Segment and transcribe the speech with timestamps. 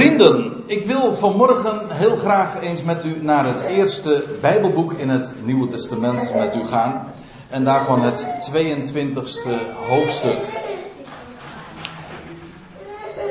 [0.00, 5.34] Vrienden, ik wil vanmorgen heel graag eens met u naar het eerste Bijbelboek in het
[5.44, 7.12] Nieuwe Testament met u gaan.
[7.48, 9.50] En daarvan het 22e
[9.88, 10.38] hoofdstuk.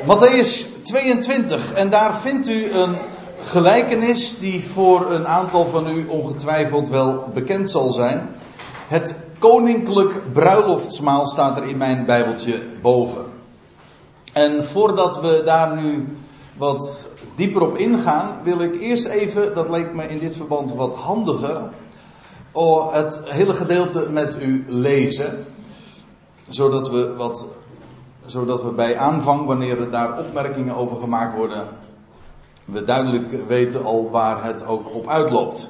[0.06, 1.72] Matthäus 22.
[1.72, 2.94] En daar vindt u een
[3.44, 8.28] gelijkenis die voor een aantal van u ongetwijfeld wel bekend zal zijn.
[8.88, 13.24] Het koninklijk bruiloftsmaal staat er in mijn Bijbeltje boven.
[14.32, 16.08] En voordat we daar nu
[16.60, 20.94] wat dieper op ingaan, wil ik eerst even, dat leek me in dit verband wat
[20.94, 21.62] handiger,
[22.90, 25.44] het hele gedeelte met u lezen.
[26.48, 27.44] Zodat we, wat,
[28.26, 31.68] zodat we bij aanvang, wanneer er daar opmerkingen over gemaakt worden,
[32.64, 35.68] we duidelijk weten al waar het ook op uitloopt.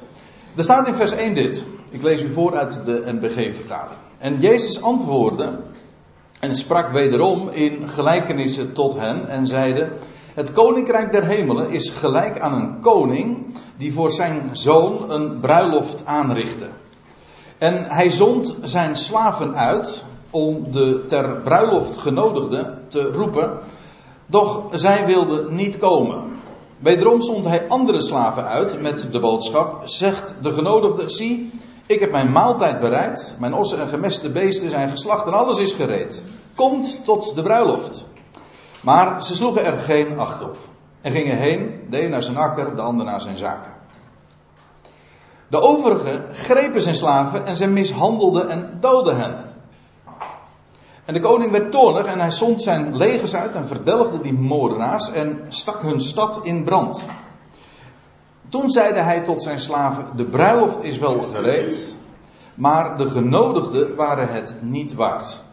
[0.55, 1.63] Er staat in vers 1 dit.
[1.89, 3.99] Ik lees u voor uit de NBG-vertaling.
[4.17, 5.59] En Jezus antwoordde
[6.39, 9.89] en sprak wederom in gelijkenissen tot hen en zeide:
[10.33, 13.45] Het koninkrijk der hemelen is gelijk aan een koning
[13.77, 16.69] die voor zijn zoon een bruiloft aanrichtte.
[17.57, 23.59] En hij zond zijn slaven uit om de ter bruiloft genodigden te roepen,
[24.25, 26.23] doch zij wilden niet komen.
[26.77, 31.51] Wederom zond hij andere slaven uit met de boodschap: Zegt de genodigde, zie,
[31.85, 35.73] ik heb mijn maaltijd bereid, mijn ossen en gemeste beesten zijn geslacht en alles is
[35.73, 36.23] gereed.
[36.55, 38.09] Komt tot de bruiloft.
[38.81, 40.57] Maar ze sloegen er geen acht op.
[41.01, 43.71] En gingen heen, de een naar zijn akker, de ander naar zijn zaken.
[45.47, 49.49] De overigen grepen zijn slaven en ze mishandelden en doodden hen.
[51.05, 55.11] En de koning werd toornig en hij zond zijn legers uit en verdelgde die moordenaars
[55.11, 57.03] en stak hun stad in brand.
[58.49, 61.95] Toen zeide hij tot zijn slaven: De bruiloft is wel gereed,
[62.55, 65.43] maar de genodigden waren het niet waard.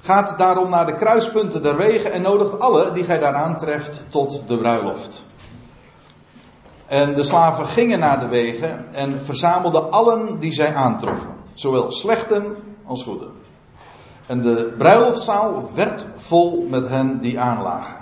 [0.00, 4.42] Gaat daarom naar de kruispunten der wegen en nodigt alle die gij daar aantreft tot
[4.46, 5.24] de bruiloft.
[6.86, 12.56] En de slaven gingen naar de wegen en verzamelden allen die zij aantroffen, zowel slechten
[12.84, 13.30] als goeden.
[14.26, 17.96] En de bruiloftzaal werd vol met hen die aanlagen.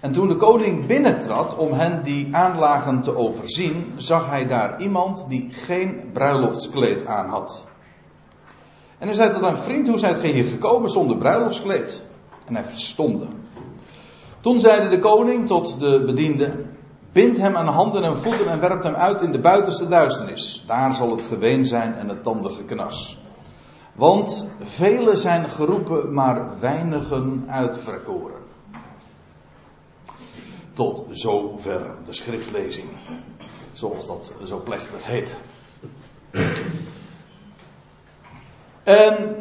[0.00, 5.26] En toen de koning binnentrad om hen die aanlagen te overzien, zag hij daar iemand
[5.28, 7.64] die geen bruiloftskleed aan had.
[8.98, 12.02] En hij zei tot een vriend, hoe zijt gij hier gekomen zonder bruiloftskleed?
[12.44, 13.26] En hij verstomde.
[14.40, 16.64] Toen zeide de koning tot de bediende,
[17.12, 20.64] bind hem aan handen en voeten en werpt hem uit in de buitenste duisternis.
[20.66, 23.18] Daar zal het geween zijn en het tandige knas.
[23.92, 28.44] Want velen zijn geroepen, maar weinigen uitverkoren.
[30.72, 32.88] Tot zover de schriftlezing.
[33.72, 35.38] Zoals dat zo plechtig heet.
[38.86, 39.36] En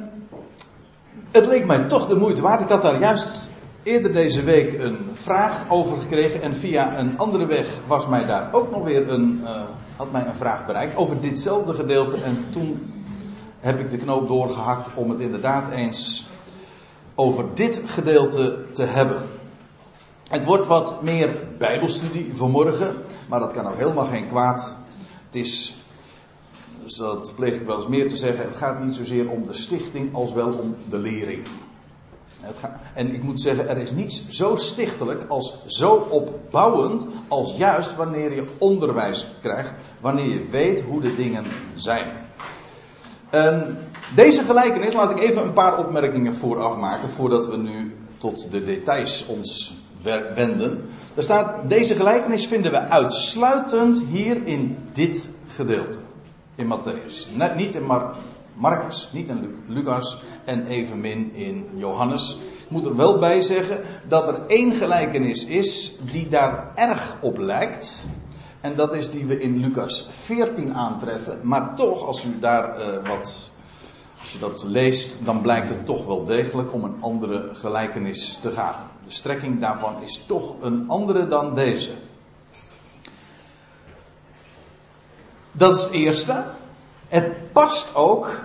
[1.32, 2.62] het leek mij toch de moeite waard.
[2.62, 3.48] Ik had daar juist
[3.84, 6.42] eerder deze week een vraag over gekregen.
[6.42, 9.62] En via een andere weg was mij daar ook nog weer een, uh,
[9.96, 12.22] had mij een vraag bereikt over ditzelfde gedeelte.
[12.22, 12.94] En toen
[13.60, 16.28] heb ik de knoop doorgehakt om het inderdaad eens
[17.16, 19.22] over dit gedeelte te hebben.
[20.28, 22.96] Het wordt wat meer Bijbelstudie vanmorgen,
[23.28, 24.76] maar dat kan ook helemaal geen kwaad.
[25.26, 25.76] Het is,
[26.94, 30.16] dat pleeg ik wel eens meer te zeggen, het gaat niet zozeer om de stichting
[30.16, 31.44] als wel om de lering.
[32.60, 37.96] Gaat, en ik moet zeggen, er is niets zo stichtelijk als zo opbouwend als juist
[37.96, 41.44] wanneer je onderwijs krijgt, wanneer je weet hoe de dingen
[41.76, 42.08] zijn.
[43.30, 43.78] En
[44.16, 48.64] deze gelijkenis, laat ik even een paar opmerkingen vooraf maken, voordat we nu tot de
[48.64, 49.76] details ons
[50.36, 50.90] wenden.
[51.16, 55.98] Er staat, deze gelijkenis vinden we uitsluitend hier in dit gedeelte.
[56.56, 57.28] In Matthäus.
[57.36, 58.16] Net niet in Mar
[58.56, 62.38] Marcus, niet in Lucas en evenmin in Johannes.
[62.64, 67.38] Ik moet er wel bij zeggen dat er één gelijkenis is die daar erg op
[67.38, 68.06] lijkt.
[68.62, 71.40] En dat is die we in Lucas 14 aantreffen.
[71.44, 73.52] Maar toch, als u daar uh, wat.
[74.20, 78.52] Als je dat leest, dan blijkt het toch wel degelijk om een andere gelijkenis te
[78.52, 78.90] gaan.
[79.06, 81.92] De strekking daarvan is toch een andere dan deze.
[85.58, 86.44] Dat is het eerste.
[87.08, 88.40] Het past ook.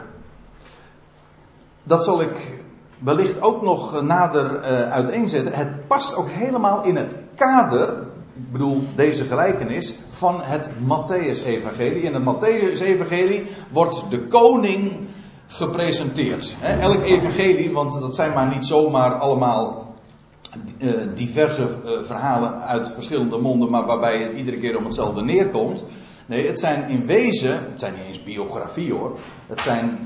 [1.83, 2.63] Dat zal ik
[2.99, 5.55] wellicht ook nog nader uh, uiteenzetten.
[5.55, 12.03] Het past ook helemaal in het kader ik bedoel deze gelijkenis, van het Matthäus-evangelie.
[12.03, 15.07] In het Matthäus-evangelie wordt de koning
[15.47, 16.55] gepresenteerd.
[16.81, 19.95] Elk evangelie, want dat zijn maar niet zomaar allemaal
[20.79, 25.85] eh, diverse eh, verhalen uit verschillende monden, maar waarbij het iedere keer om hetzelfde neerkomt.
[26.31, 29.99] Nee, het zijn in wezen, het zijn niet eens biografie hoor, het zijn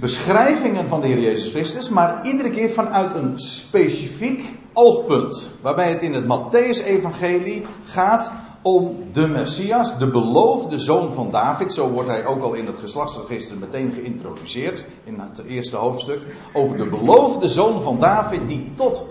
[0.00, 5.50] beschrijvingen van de Heer Jezus Christus, maar iedere keer vanuit een specifiek oogpunt.
[5.60, 8.32] Waarbij het in het Matthäus-evangelie gaat
[8.62, 11.72] om de Messias, de beloofde zoon van David.
[11.72, 16.20] Zo wordt hij ook al in het geslachtsregister meteen geïntroduceerd in het eerste hoofdstuk.
[16.52, 19.06] Over de beloofde zoon van David die tot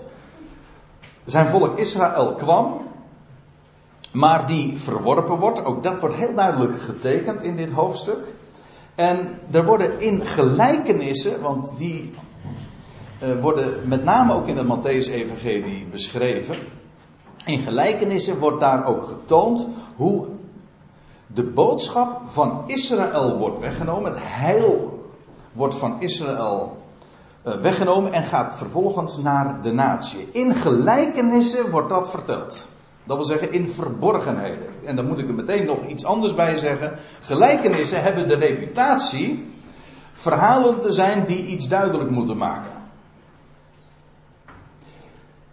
[1.24, 2.87] zijn volk Israël kwam.
[4.18, 5.64] Maar die verworpen wordt.
[5.64, 8.34] Ook dat wordt heel duidelijk getekend in dit hoofdstuk.
[8.94, 12.14] En er worden in gelijkenissen, want die
[13.22, 16.56] uh, worden met name ook in het Matthäus-evangelie beschreven.
[17.44, 19.66] In gelijkenissen wordt daar ook getoond
[19.96, 20.26] hoe
[21.26, 24.12] de boodschap van Israël wordt weggenomen.
[24.12, 25.02] Het heil
[25.52, 26.82] wordt van Israël
[27.46, 30.28] uh, weggenomen en gaat vervolgens naar de natie.
[30.32, 32.68] In gelijkenissen wordt dat verteld.
[33.08, 34.66] Dat wil zeggen in verborgenheden.
[34.84, 36.92] En dan moet ik er meteen nog iets anders bij zeggen.
[37.20, 39.46] Gelijkenissen hebben de reputatie
[40.12, 42.70] verhalen te zijn die iets duidelijk moeten maken.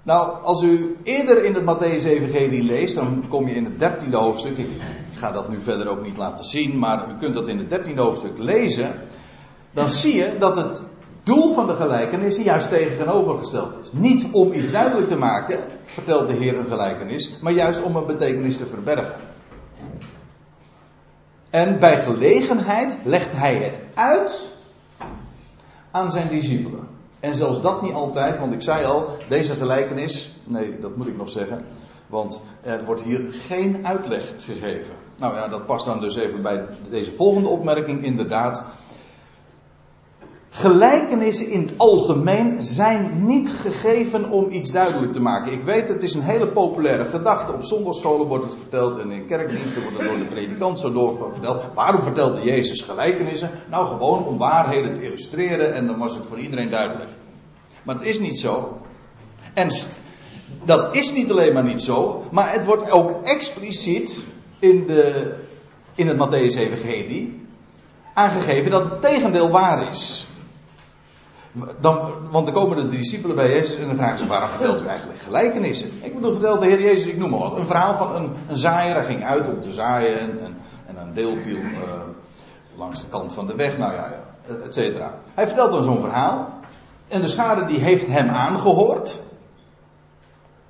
[0.03, 4.57] Nou, als u eerder in het Matthäus-evangelie leest, dan kom je in het dertiende hoofdstuk.
[4.57, 4.69] Ik
[5.13, 8.01] ga dat nu verder ook niet laten zien, maar u kunt dat in het dertiende
[8.01, 8.93] hoofdstuk lezen.
[9.71, 10.81] Dan zie je dat het
[11.23, 13.91] doel van de gelijkenis juist tegenovergesteld is.
[13.91, 15.59] Niet om iets duidelijk te maken,
[15.95, 19.15] vertelt de Heer een gelijkenis, maar juist om een betekenis te verbergen.
[21.49, 24.47] En bij gelegenheid legt hij het uit
[25.91, 26.87] aan zijn discipelen.
[27.19, 31.17] En zelfs dat niet altijd, want ik zei al, deze gelijkenis, nee, dat moet ik
[31.17, 31.65] nog zeggen,
[32.07, 34.93] want er wordt hier geen uitleg gegeven.
[35.17, 38.65] Nou ja, dat past dan dus even bij deze volgende opmerking, inderdaad.
[40.57, 45.51] Gelijkenissen in het algemeen zijn niet gegeven om iets duidelijk te maken.
[45.51, 47.53] Ik weet, het is een hele populaire gedachte.
[47.53, 51.29] Op zondagscholen wordt het verteld en in kerkdiensten wordt het door de predikant zo door
[51.31, 51.63] verteld.
[51.73, 53.49] Waarom vertelde Jezus gelijkenissen?
[53.69, 57.09] Nou, gewoon om waarheden te illustreren en dan was het voor iedereen duidelijk.
[57.83, 58.77] Maar het is niet zo.
[59.53, 59.69] En
[60.63, 64.23] dat is niet alleen maar niet zo, maar het wordt ook expliciet
[64.59, 65.33] in, de,
[65.95, 67.47] in het Matthäus-evangelie
[68.13, 70.27] aangegeven dat het tegendeel waar is.
[71.79, 74.85] Dan, want dan komen de discipelen bij Jezus en dan vragen ze: waarom vertelt u
[74.85, 75.89] eigenlijk gelijkenissen?
[76.01, 77.57] Ik bedoel, vertelt de Heer Jezus, ik noem maar wat.
[77.57, 80.97] Een verhaal van een, een zaaier, hij ging uit om te zaaien en, en, en
[81.01, 81.71] een deel viel uh,
[82.75, 84.11] langs de kant van de weg, nou ja,
[84.63, 85.11] et cetera.
[85.33, 86.49] Hij vertelt dan zo'n verhaal
[87.07, 89.19] en de schade die heeft hem aangehoord.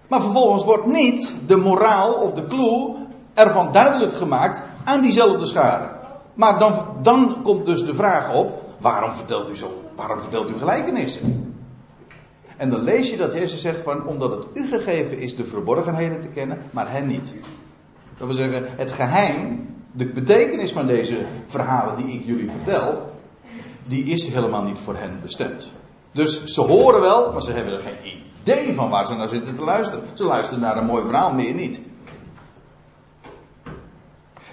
[0.08, 2.96] Maar vervolgens wordt niet de moraal of de clue
[3.34, 5.90] ervan duidelijk gemaakt aan diezelfde schade.
[6.34, 10.57] Maar dan, dan komt dus de vraag op: waarom vertelt u zo waarom vertelt u
[10.57, 11.56] gelijkenissen?
[12.57, 16.21] En dan lees je dat Jezus zegt van, omdat het u gegeven is de verborgenheden
[16.21, 17.36] te kennen, maar hen niet.
[18.18, 23.12] Dat wil zeggen, het geheim, de betekenis van deze verhalen die ik jullie vertel,
[23.88, 25.71] die is helemaal niet voor hen bestemd.
[26.13, 29.56] Dus ze horen wel, maar ze hebben er geen idee van waar ze naar zitten
[29.56, 30.06] te luisteren.
[30.13, 31.80] Ze luisteren naar een mooi verhaal, meer niet.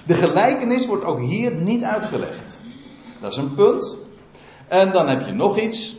[0.07, 2.61] De gelijkenis wordt ook hier niet uitgelegd.
[3.21, 3.97] Dat is een punt.
[4.69, 5.97] En dan heb je nog iets.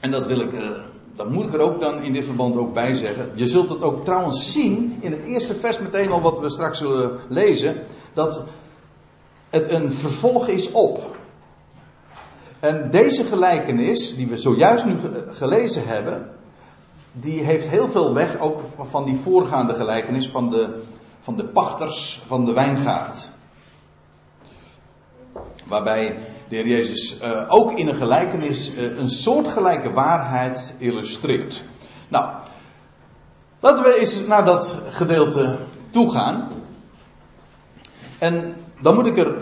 [0.00, 0.70] En dat wil ik, uh,
[1.16, 3.30] dat moet ik er ook dan in dit verband ook bij zeggen.
[3.34, 6.78] Je zult het ook trouwens zien in het eerste vers meteen al wat we straks
[6.78, 7.76] zullen lezen.
[8.14, 8.44] Dat
[9.50, 11.16] het een vervolg is op.
[12.60, 14.96] En deze gelijkenis, die we zojuist nu
[15.30, 16.30] gelezen hebben,
[17.12, 18.60] die heeft heel veel weg ook
[18.90, 20.82] van die voorgaande gelijkenis van de,
[21.20, 23.30] van de pachters van de wijngaard.
[25.64, 26.18] Waarbij
[26.48, 31.62] de heer Jezus uh, ook in een gelijkenis uh, een soortgelijke waarheid illustreert.
[32.08, 32.30] Nou,
[33.60, 35.58] laten we eens naar dat gedeelte
[35.90, 36.48] toe gaan.
[38.18, 39.34] En dan moet ik er,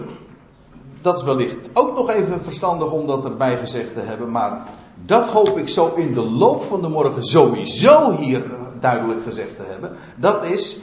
[1.00, 4.62] dat is wellicht ook nog even verstandig om dat erbij gezegd te hebben, maar
[5.04, 8.44] dat hoop ik zo in de loop van de morgen sowieso hier
[8.80, 9.96] duidelijk gezegd te hebben.
[10.16, 10.78] Dat is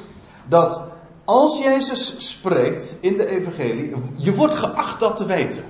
[0.49, 0.81] dat
[1.25, 5.63] als Jezus spreekt in de evangelie, je wordt geacht dat te weten.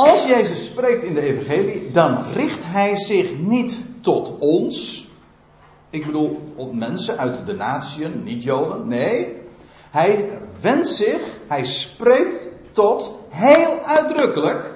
[0.00, 5.08] Als Jezus spreekt in de evangelie, dan richt hij zich niet tot ons.
[5.90, 8.88] Ik bedoel, op mensen uit de natieën, niet Joden.
[8.88, 9.36] Nee,
[9.90, 14.74] hij wendt zich, hij spreekt tot, heel uitdrukkelijk,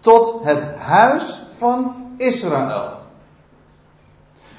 [0.00, 2.92] tot het huis van Israël.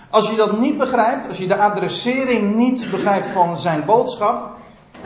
[0.10, 4.50] Als je dat niet begrijpt, als je de adressering niet begrijpt van zijn boodschap,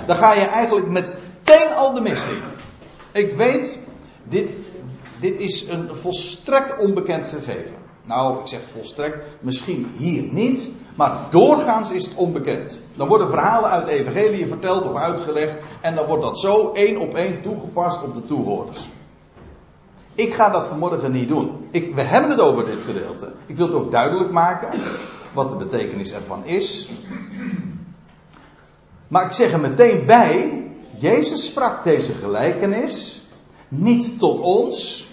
[0.05, 2.41] dan ga je eigenlijk meteen al de mist in.
[3.11, 3.87] Ik weet,
[4.23, 4.51] dit,
[5.21, 7.75] dit is een volstrekt onbekend gegeven.
[8.05, 12.79] Nou, ik zeg volstrekt, misschien hier niet, maar doorgaans is het onbekend.
[12.95, 16.97] Dan worden verhalen uit de evangelie verteld of uitgelegd en dan wordt dat zo één
[16.97, 18.89] op één toegepast op de toehoorders.
[20.15, 21.67] Ik ga dat vanmorgen niet doen.
[21.71, 23.31] Ik, we hebben het over dit gedeelte.
[23.45, 24.69] Ik wil het ook duidelijk maken
[25.33, 26.89] wat de betekenis ervan is.
[29.07, 30.63] Maar ik zeg er meteen bij,
[30.97, 33.21] Jezus sprak deze gelijkenis
[33.67, 35.07] niet tot ons,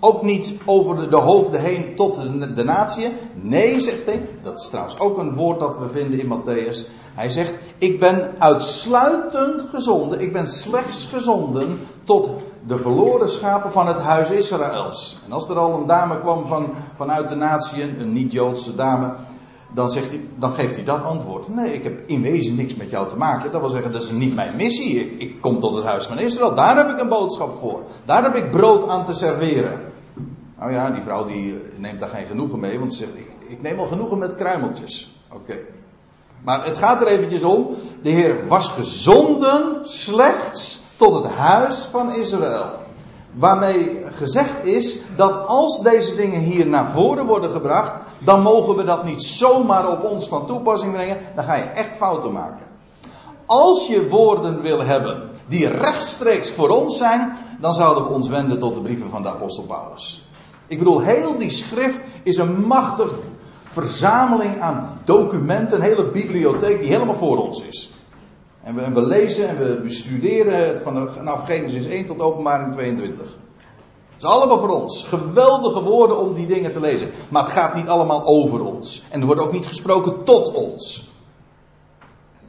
[0.00, 3.12] ook niet over de, de hoofden heen tot de, de.
[3.34, 6.88] Nee, zegt hij, dat is trouwens ook een woord dat we vinden in Matthäus.
[7.14, 12.30] Hij zegt, ik ben uitsluitend gezonden, ik ben slechts gezonden tot
[12.66, 15.18] de verloren schapen van het huis Israëls.
[15.26, 19.12] En als er al een dame kwam van, vanuit de natie, een niet-Joodse dame,
[19.74, 21.48] dan, zegt hij, dan geeft hij dat antwoord.
[21.48, 23.52] Nee, ik heb in wezen niks met jou te maken.
[23.52, 24.94] Dat wil zeggen, dat is niet mijn missie.
[25.00, 26.54] Ik, ik kom tot het huis van Israël.
[26.54, 27.82] Daar heb ik een boodschap voor.
[28.04, 29.80] Daar heb ik brood aan te serveren.
[30.58, 33.62] Nou ja, die vrouw die eh, neemt daar geen genoegen mee, want ze zegt, ik,
[33.62, 35.16] neem al genoegen met kruimeltjes.
[35.32, 35.58] Oké.
[36.44, 37.68] Maar het gaat er eventjes om,
[38.02, 42.75] de Heer was gezonden slechts tot het huis van Israël.
[43.36, 48.84] Waarmee gezegd is dat als deze dingen hier naar voren worden gebracht, dan mogen we
[48.84, 51.18] dat niet zomaar op ons van toepassing brengen.
[51.34, 52.66] Dan ga je echt fouten maken.
[53.46, 58.58] Als je woorden wil hebben die rechtstreeks voor ons zijn, dan zouden we ons wenden
[58.58, 60.28] tot de brieven van de apostel Paulus.
[60.66, 63.14] Ik bedoel, heel die schrift is een machtige
[63.64, 67.90] verzameling aan documenten, een hele bibliotheek die helemaal voor ons is.
[68.66, 70.80] En we, lezen en we bestuderen het
[71.14, 73.24] vanaf Genesis 1 tot openbaring 22.
[73.24, 75.04] Het is allemaal voor ons.
[75.04, 77.10] Geweldige woorden om die dingen te lezen.
[77.28, 79.04] Maar het gaat niet allemaal over ons.
[79.10, 81.10] En er wordt ook niet gesproken tot ons.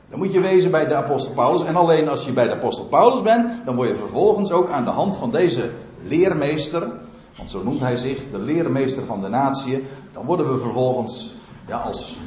[0.10, 1.64] Dan moet je wezen bij de apostel Paulus.
[1.64, 4.84] En alleen als je bij de apostel Paulus bent, dan word je vervolgens ook aan
[4.84, 5.72] de hand van deze
[6.04, 6.92] leermeester,
[7.38, 11.36] want zo noemt hij zich, de leermeester van de natie, dan worden we vervolgens
[11.68, 12.18] ja, als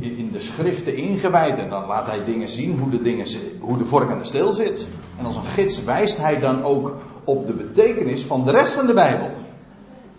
[0.00, 1.58] in de schriften ingewijd.
[1.58, 3.26] En dan laat hij dingen zien hoe de, dingen,
[3.60, 4.88] hoe de vork aan de steel zit.
[5.18, 8.86] En als een gids wijst hij dan ook op de betekenis van de rest van
[8.86, 9.30] de Bijbel.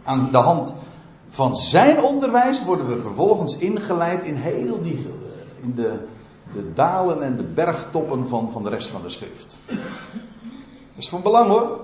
[0.04, 0.74] Aan de hand
[1.30, 5.08] van zijn onderwijs worden we vervolgens ingeleid in heel die,
[5.62, 5.94] in de,
[6.54, 9.56] de dalen en de bergtoppen van, van de rest van de schrift.
[9.66, 9.78] Dat
[10.98, 11.80] is van belang hoor.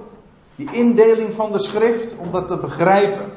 [0.55, 3.31] Die indeling van de schrift, om dat te begrijpen.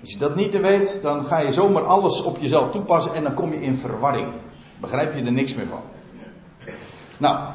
[0.00, 3.34] Als je dat niet weet, dan ga je zomaar alles op jezelf toepassen en dan
[3.34, 4.32] kom je in verwarring.
[4.80, 5.82] Begrijp je er niks meer van.
[7.18, 7.48] Nou,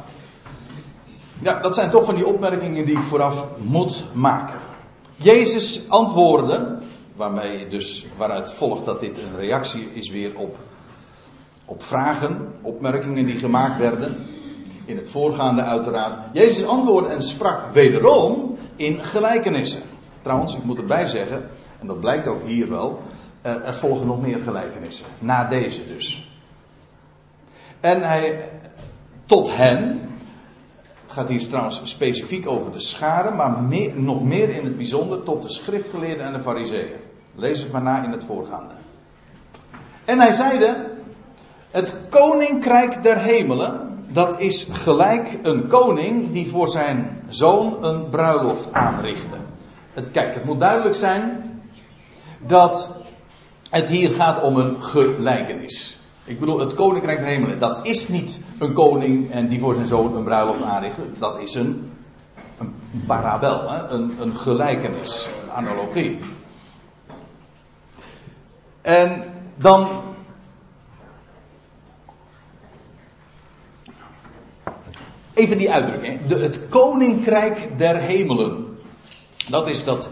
[1.42, 4.60] ja, dat zijn toch van die opmerkingen die ik vooraf moet maken.
[5.16, 6.78] Jezus antwoordde,
[7.16, 10.58] waarmee dus, waaruit volgt dat dit een reactie is weer op,
[11.66, 14.28] op vragen, opmerkingen die gemaakt werden.
[14.86, 16.20] In het voorgaande uiteraard.
[16.34, 19.82] Jezus antwoordde en sprak wederom in gelijkenissen.
[20.22, 21.50] Trouwens, ik moet erbij zeggen,
[21.86, 23.01] en dat blijkt ook hier wel,
[23.42, 25.06] er volgen nog meer gelijkenissen.
[25.20, 26.30] Na deze dus.
[27.80, 28.50] En hij,
[29.25, 30.01] tot hen,
[31.04, 35.24] het gaat hier trouwens specifiek over de scharen, maar meer, nog meer in het bijzonder
[35.24, 36.96] tot de schriftgeleerden en de fariseeën.
[37.36, 38.74] Lees het maar na in het voorgaande.
[40.06, 40.92] En hij zeide,
[41.72, 48.74] het koninkrijk der hemelen, dat is gelijk een koning die voor zijn zoon een bruiloft
[48.74, 49.36] aanrichtte.
[49.94, 51.45] Het, kijk, het moet duidelijk zijn
[52.48, 52.96] dat
[53.70, 55.98] het hier gaat om een gelijkenis.
[56.24, 59.88] Ik bedoel, het koninkrijk der hemelen, dat is niet een koning en die voor zijn
[59.88, 60.98] zoon een bruiloft aanricht.
[61.20, 61.92] Dat is een,
[62.58, 62.74] een
[63.08, 63.88] parabel, hè?
[63.88, 66.20] Een, een gelijkenis, een analogie.
[68.82, 69.24] En
[69.56, 69.88] dan.
[75.34, 76.20] Even die uitdrukking.
[76.28, 78.78] Het koninkrijk der hemelen.
[79.50, 80.10] Dat is dat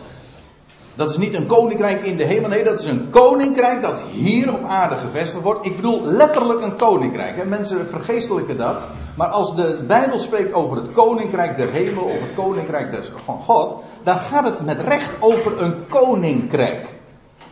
[0.96, 4.54] dat is niet een koninkrijk in de hemel, nee, dat is een koninkrijk dat hier
[4.54, 5.66] op aarde gevestigd wordt.
[5.66, 7.46] Ik bedoel letterlijk een koninkrijk.
[7.46, 8.88] Mensen vergeestelijken dat.
[9.16, 13.78] Maar als de Bijbel spreekt over het koninkrijk der hemel of het koninkrijk van God,
[14.04, 16.96] dan gaat het met recht over een koninkrijk.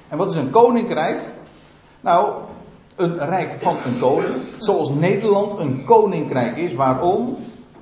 [0.07, 1.19] En wat is een koninkrijk?
[2.01, 2.33] Nou,
[2.95, 4.35] een rijk van een koning.
[4.57, 6.73] Zoals Nederland een koninkrijk is.
[6.73, 7.37] Waarom?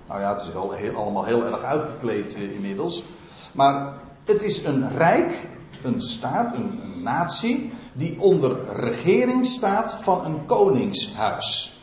[0.08, 3.04] Nou ja, het is al heel, allemaal heel erg uitgekleed eh, inmiddels.
[3.52, 3.94] Maar
[4.30, 5.48] het is een rijk,
[5.82, 11.80] een staat, een, natie, die onder regering staat van een koningshuis.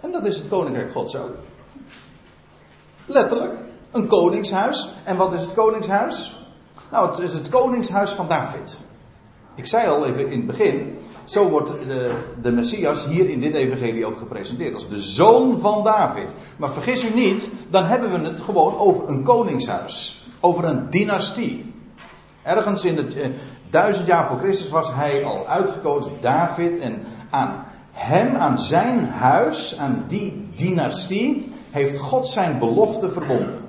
[0.00, 1.34] En dat is het koninkrijk Gods ook.
[3.06, 3.54] Letterlijk,
[3.90, 4.88] een koningshuis.
[5.04, 6.36] En wat is het koningshuis?
[6.90, 8.78] Nou, het is het koningshuis van David.
[9.54, 13.54] Ik zei al even in het begin, zo wordt de, de Messias hier in dit
[13.54, 16.34] evangelie ook gepresenteerd als de zoon van David.
[16.56, 21.74] Maar vergis u niet, dan hebben we het gewoon over een koningshuis over een dynastie.
[22.42, 23.28] Ergens in het eh,
[23.70, 26.78] duizend jaar voor Christus was hij al uitgekozen, David.
[26.78, 33.64] En aan hem, aan zijn huis, aan die dynastie, heeft God zijn belofte verbonden.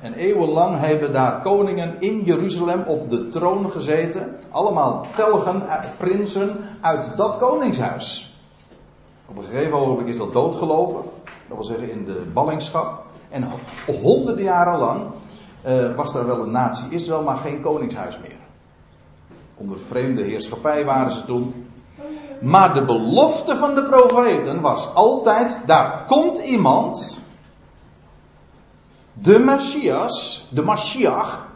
[0.00, 4.36] En eeuwenlang hebben daar koningen in Jeruzalem op de troon gezeten.
[4.50, 8.34] Allemaal telgen, eh, prinsen uit dat koningshuis.
[9.26, 11.02] Op een gegeven moment is dat doodgelopen.
[11.48, 13.04] Dat wil zeggen in de ballingschap.
[13.28, 13.48] En
[13.86, 15.06] honderden jaren lang
[15.66, 18.36] uh, was er wel een natie Israël, maar geen koningshuis meer.
[19.56, 21.68] Onder vreemde heerschappij waren ze toen.
[22.40, 27.20] Maar de belofte van de profeten was altijd: daar komt iemand
[29.12, 31.46] de Messias, de Mashiach,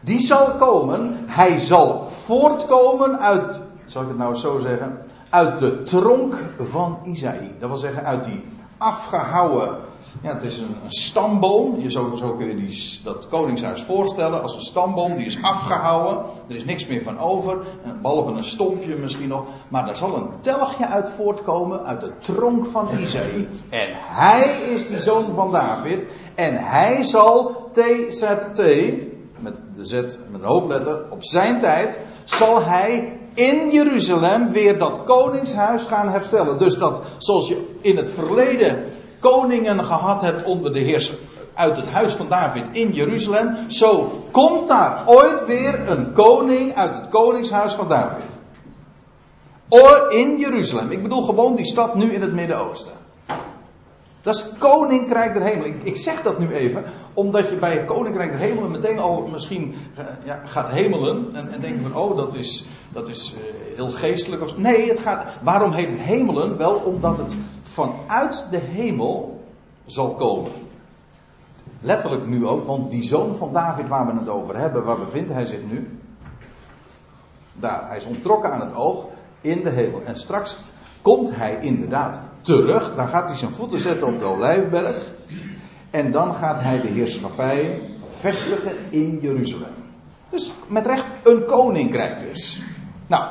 [0.00, 1.24] die zal komen.
[1.26, 4.98] Hij zal voortkomen uit, zal ik het nou zo zeggen,
[5.30, 6.36] uit de tronk
[6.70, 7.52] van Isaïe.
[7.58, 8.44] Dat wil zeggen, uit die
[8.78, 9.76] afgehouwen
[10.22, 11.80] ja, het is een, stamboom.
[11.80, 15.14] Je zou, zo kun je die, dat koningshuis voorstellen als een stamboom.
[15.14, 16.24] Die is afgehouden.
[16.48, 17.58] Er is niks meer van over.
[18.02, 19.44] Behalve een stompje misschien nog.
[19.68, 21.84] Maar daar zal een telgje uit voortkomen.
[21.84, 23.48] Uit de tronk van Isaïe.
[23.70, 26.06] En hij is die zoon van David.
[26.34, 28.62] En hij zal TZT.
[29.38, 31.04] Met de Z met een hoofdletter.
[31.10, 31.98] Op zijn tijd.
[32.24, 36.58] Zal hij in Jeruzalem weer dat koningshuis gaan herstellen.
[36.58, 38.84] Dus dat zoals je in het verleden
[39.30, 41.12] koningen gehad hebt onder de heers
[41.54, 46.94] uit het huis van David in Jeruzalem, zo komt daar ooit weer een koning uit
[46.94, 48.24] het koningshuis van David.
[50.08, 50.90] In Jeruzalem.
[50.90, 52.92] Ik bedoel gewoon die stad nu in het Midden-Oosten.
[54.24, 55.66] Dat is koninkrijk der hemelen.
[55.66, 59.26] Ik, ik, zeg dat nu even, omdat je bij het koninkrijk der hemelen meteen al
[59.26, 61.28] misschien uh, ja, gaat hemelen.
[61.34, 64.42] En, en denkt van, oh, dat is, dat is uh, heel geestelijk.
[64.42, 65.26] Of, nee, het gaat.
[65.42, 66.56] Waarom heet het hemelen?
[66.56, 69.44] Wel omdat het vanuit de hemel
[69.84, 70.50] zal komen.
[71.80, 75.32] Letterlijk nu ook, want die zoon van David waar we het over hebben, waar bevindt
[75.32, 75.98] hij zich nu?
[77.52, 79.06] Daar, hij is ontrokken aan het oog
[79.40, 80.02] in de hemel.
[80.04, 80.58] En straks
[81.02, 82.94] komt hij inderdaad terug.
[82.94, 85.12] Dan gaat hij zijn voeten zetten op de Olijfberg.
[85.90, 89.74] En dan gaat hij de heerschappij vestigen in Jeruzalem.
[90.28, 92.62] Dus met recht een koninkrijk dus.
[93.06, 93.24] Nou,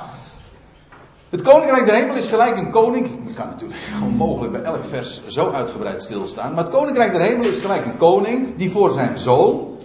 [1.29, 3.29] het koninkrijk der hemel is gelijk een koning.
[3.29, 6.53] Ik kan natuurlijk gewoon mogelijk bij elk vers zo uitgebreid stilstaan.
[6.53, 9.77] Maar het koninkrijk der hemel is gelijk een koning die voor zijn zoon,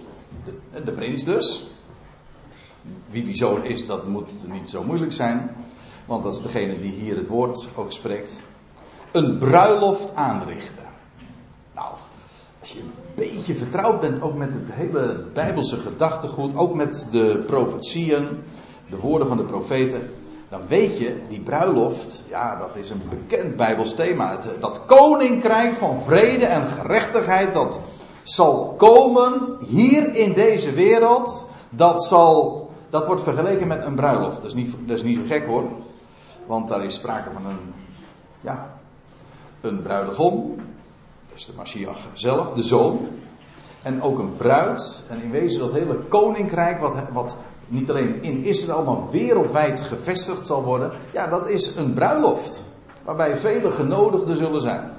[0.45, 1.67] de, de prins dus.
[3.09, 5.55] Wie die zoon is, dat moet niet zo moeilijk zijn.
[6.05, 8.41] Want dat is degene die hier het woord ook spreekt.
[9.11, 10.83] Een bruiloft aanrichten.
[11.75, 11.87] Nou,
[12.59, 17.43] als je een beetje vertrouwd bent ook met het hele Bijbelse gedachtegoed, ook met de
[17.47, 18.43] profetieën,
[18.89, 20.09] de woorden van de profeten,
[20.49, 24.31] dan weet je, die bruiloft, ja, dat is een bekend Bijbels thema.
[24.31, 27.79] Het, dat koninkrijk van vrede en gerechtigheid, dat
[28.23, 34.35] zal komen hier in deze wereld, dat zal, dat wordt vergeleken met een bruiloft.
[34.35, 35.63] Dat is niet, dat is niet zo gek hoor,
[36.45, 37.73] want daar is sprake van een,
[38.41, 38.68] ja,
[39.61, 40.55] een bruidegom,
[41.29, 43.07] dat is de Mashiach zelf, de zoon,
[43.81, 47.35] en ook een bruid, en in wezen dat hele koninkrijk wat, wat
[47.67, 50.91] niet alleen in Israël, maar wereldwijd gevestigd zal worden.
[51.13, 52.65] Ja, dat is een bruiloft.
[53.03, 54.91] Waarbij vele genodigden zullen zijn.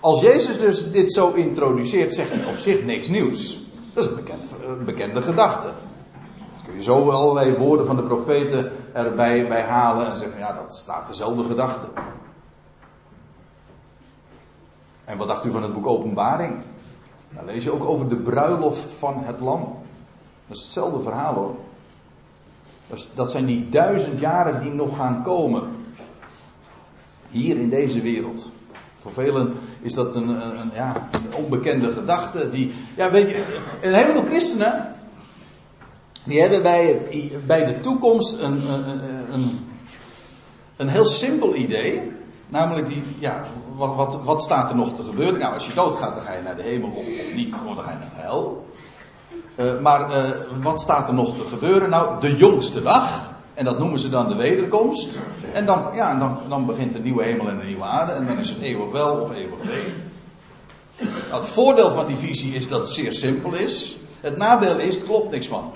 [0.00, 3.60] Als Jezus dus dit zo introduceert, zegt hij op zich niks nieuws.
[3.94, 5.66] Dat is een, bekend, een bekende gedachte.
[5.66, 10.52] Dan kun je zo allerlei woorden van de profeten erbij bij halen en zeggen, ja,
[10.52, 11.86] dat staat dezelfde gedachte.
[15.04, 16.62] En wat dacht u van het boek Openbaring?
[17.34, 19.60] Dan lees je ook over de bruiloft van het lam.
[20.46, 21.54] Dat is hetzelfde verhaal hoor.
[23.14, 25.62] Dat zijn die duizend jaren die nog gaan komen.
[27.30, 28.50] Hier in deze wereld.
[29.00, 32.50] Voor velen is dat een, een, ja, een onbekende gedachte.
[32.50, 33.44] Die, ja, weet je,
[33.82, 34.94] een heleboel christenen.
[36.24, 37.06] Die hebben bij, het,
[37.46, 39.58] bij de toekomst een, een, een,
[40.76, 42.12] een heel simpel idee.
[42.52, 43.44] Namelijk die, ja,
[43.76, 45.40] wat, wat, wat staat er nog te gebeuren?
[45.40, 47.98] Nou, als je doodgaat, dan ga je naar de hemel of, niet, dan ga je
[47.98, 48.66] naar de hel.
[49.56, 50.30] Uh, maar uh,
[50.62, 51.90] wat staat er nog te gebeuren?
[51.90, 53.30] Nou, de jongste dag.
[53.54, 55.18] En dat noemen ze dan de wederkomst.
[55.52, 58.12] En dan, ja, dan, dan begint de nieuwe hemel en de nieuwe aarde.
[58.12, 59.92] En dan is het eeuwig wel of eeuwig wee.
[61.30, 63.96] Het voordeel van die visie is dat het zeer simpel is.
[64.20, 65.72] Het nadeel is, het klopt niks van.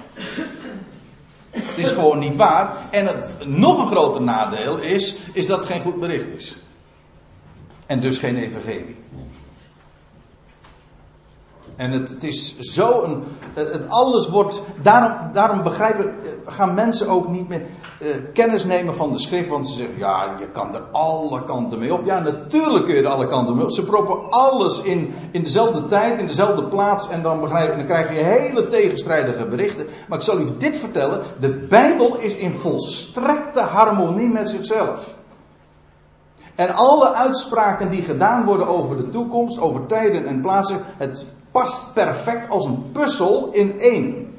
[1.50, 2.76] Het is gewoon niet waar.
[2.90, 6.56] En het nog een groter nadeel is, is dat het geen goed bericht is.
[7.86, 8.96] En dus geen evangelie.
[11.76, 13.22] En het, is zo een.
[13.54, 14.62] Het, alles wordt.
[14.82, 16.14] Daarom, daarom begrijpen.
[16.46, 17.62] Gaan mensen ook niet meer
[18.02, 19.48] uh, kennis nemen van de schrift.
[19.48, 22.04] Want ze zeggen: ja, je kan er alle kanten mee op.
[22.04, 23.70] Ja, natuurlijk kun je er alle kanten mee op.
[23.70, 27.08] Ze proppen alles in, in dezelfde tijd, in dezelfde plaats.
[27.08, 29.86] En dan, begrijp, en dan krijg je hele tegenstrijdige berichten.
[30.08, 35.16] Maar ik zal u dit vertellen: de Bijbel is in volstrekte harmonie met zichzelf.
[36.56, 41.92] En alle uitspraken die gedaan worden over de toekomst, over tijden en plaatsen, het past
[41.92, 44.34] perfect als een puzzel in één.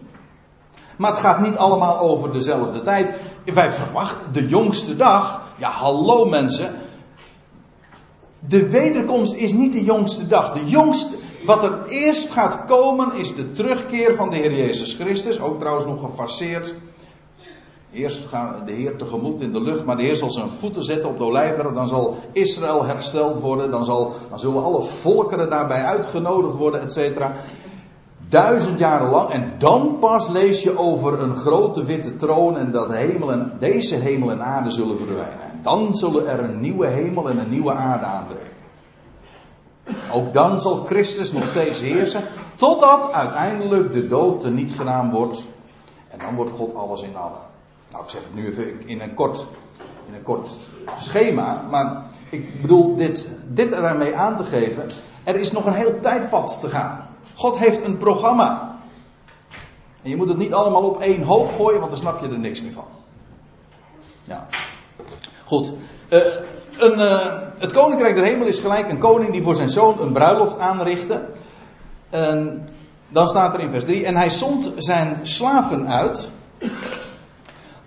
[0.97, 3.11] Maar het gaat niet allemaal over dezelfde tijd.
[3.53, 5.41] Wij verwachten de jongste dag.
[5.57, 6.75] Ja, hallo mensen.
[8.39, 10.53] De wederkomst is niet de jongste dag.
[10.53, 15.39] De jongste, wat er eerst gaat komen is de terugkeer van de Heer Jezus Christus.
[15.39, 16.73] Ook trouwens nog gefaseerd.
[17.91, 21.09] Eerst gaan de Heer tegemoet in de lucht, maar de Heer zal zijn voeten zetten
[21.09, 21.73] op de olijfberg.
[21.73, 23.71] Dan zal Israël hersteld worden.
[23.71, 27.35] Dan, zal, dan zullen alle volkeren daarbij uitgenodigd worden, et cetera.
[28.29, 29.29] Duizend jaren lang.
[29.29, 32.57] En dan pas lees je over een grote witte troon.
[32.57, 35.41] En dat hemel en, deze hemel en aarde zullen verdwijnen.
[35.41, 38.55] En dan zullen er een nieuwe hemel en een nieuwe aarde aanbreken.
[40.13, 42.21] Ook dan zal Christus nog steeds heersen.
[42.55, 45.43] Totdat uiteindelijk de dood niet gedaan wordt.
[46.07, 47.55] En dan wordt God alles in allen.
[47.91, 49.45] Nou, ik zeg het nu even in een kort,
[50.07, 50.57] in een kort
[50.99, 51.65] schema.
[51.69, 54.85] Maar ik bedoel dit, dit ermee aan te geven.
[55.23, 57.07] Er is nog een heel tijdpad te gaan.
[57.35, 58.79] God heeft een programma.
[60.01, 62.39] En je moet het niet allemaal op één hoop gooien, want dan snap je er
[62.39, 62.85] niks meer van.
[64.23, 64.47] Ja.
[65.45, 65.73] Goed.
[66.09, 66.19] Uh,
[66.77, 70.13] een, uh, het koninkrijk der hemel is gelijk een koning die voor zijn zoon een
[70.13, 71.25] bruiloft aanrichtte.
[72.09, 72.67] En
[73.09, 76.29] dan staat er in vers 3: En hij zond zijn slaven uit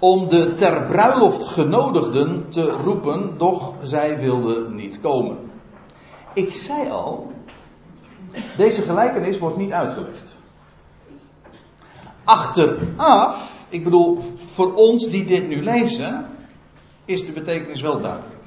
[0.00, 5.36] om de ter bruiloft genodigden te roepen, doch zij wilden niet komen.
[6.34, 7.32] Ik zei al,
[8.56, 10.38] deze gelijkenis wordt niet uitgelegd.
[12.24, 16.26] Achteraf, ik bedoel, voor ons die dit nu lezen,
[17.04, 18.40] is de betekenis wel duidelijk.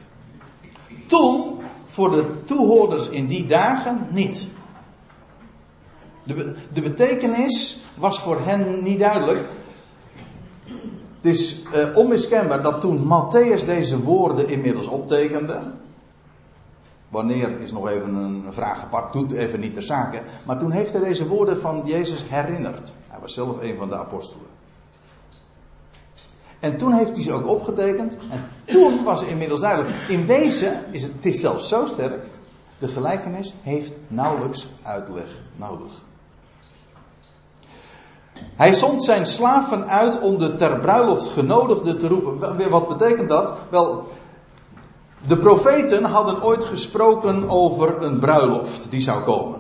[1.08, 4.48] Toen, voor de toehoorders in die dagen, niet.
[6.24, 9.48] De, de betekenis was voor hen niet duidelijk.
[11.24, 15.72] Het is uh, onmiskenbaar dat toen Matthäus deze woorden inmiddels optekende.
[17.10, 20.22] Wanneer is nog even een vraag apart, doet even niet de zaken.
[20.46, 22.94] Maar toen heeft hij deze woorden van Jezus herinnerd.
[23.08, 24.46] Hij was zelf een van de apostelen.
[26.60, 28.16] En toen heeft hij ze ook opgetekend.
[28.30, 29.96] En toen was inmiddels duidelijk.
[30.08, 32.26] In wezen is het, het is zelfs zo sterk.
[32.80, 36.02] De gelijkenis heeft nauwelijks uitleg nodig.
[38.64, 42.70] Hij zond zijn slaven uit om de ter bruiloft genodigden te roepen.
[42.70, 43.54] Wat betekent dat?
[43.70, 44.08] Wel,
[45.28, 49.60] de profeten hadden ooit gesproken over een bruiloft die zou komen.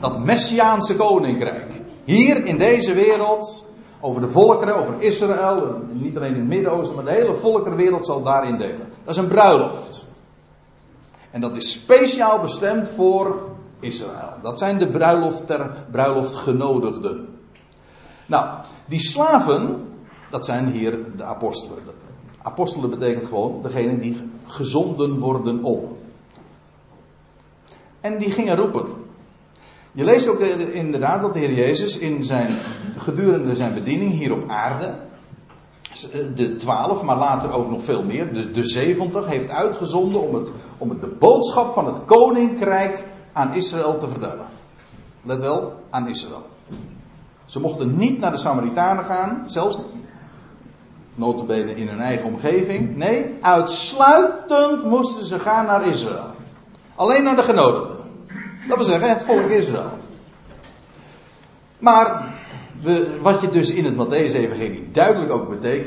[0.00, 1.82] Dat Messiaanse koninkrijk.
[2.04, 3.64] Hier in deze wereld,
[4.00, 8.22] over de volkeren, over Israël, niet alleen in het Midden-Oosten, maar de hele volkerenwereld zal
[8.22, 8.88] daarin delen.
[9.04, 10.06] Dat is een bruiloft.
[11.30, 13.42] En dat is speciaal bestemd voor
[13.80, 14.32] Israël.
[14.42, 17.36] Dat zijn de bruiloft ter bruiloft genodigden.
[18.28, 18.46] Nou,
[18.86, 19.88] die slaven,
[20.30, 21.78] dat zijn hier de apostelen.
[22.42, 25.96] Apostelen betekent gewoon degene die gezonden worden op.
[28.00, 28.86] En die gingen roepen.
[29.92, 32.56] Je leest ook inderdaad dat de Heer Jezus in zijn,
[32.96, 34.94] gedurende zijn bediening hier op aarde,
[36.34, 40.50] de twaalf, maar later ook nog veel meer, de, de zeventig, heeft uitgezonden om, het,
[40.78, 44.46] om het de boodschap van het koninkrijk aan Israël te vertellen.
[45.22, 46.46] Let wel, aan Israël.
[47.48, 49.78] Ze mochten niet naar de Samaritanen gaan, zelfs
[51.14, 52.96] notabene in hun eigen omgeving.
[52.96, 56.30] Nee, uitsluitend moesten ze gaan naar Israël.
[56.94, 57.96] Alleen naar de genodigden.
[58.68, 59.98] Dat wil zeggen, het volk Israël.
[61.78, 62.34] Maar
[62.82, 65.82] we, wat je dus in het Matthäus-evangelie duidelijk ook eh,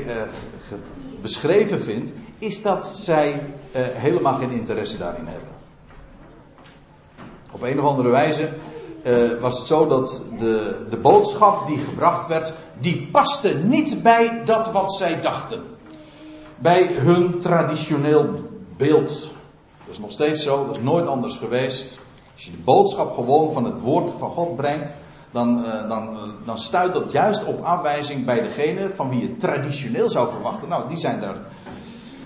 [1.20, 5.48] beschreven vindt, is dat zij eh, helemaal geen interesse daarin hebben.
[7.52, 8.50] Op een of andere wijze
[9.02, 14.44] uh, was het zo dat de, de boodschap die gebracht werd, die paste niet bij
[14.44, 15.62] dat wat zij dachten.
[16.58, 18.34] Bij hun traditioneel
[18.76, 19.34] beeld.
[19.78, 21.98] Dat is nog steeds zo, dat is nooit anders geweest.
[22.32, 24.94] Als je de boodschap gewoon van het woord van God brengt,
[25.30, 30.08] dan, uh, dan, dan stuit dat juist op afwijzing bij degene van wie je traditioneel
[30.08, 30.68] zou verwachten.
[30.68, 31.36] Nou, die zijn daar,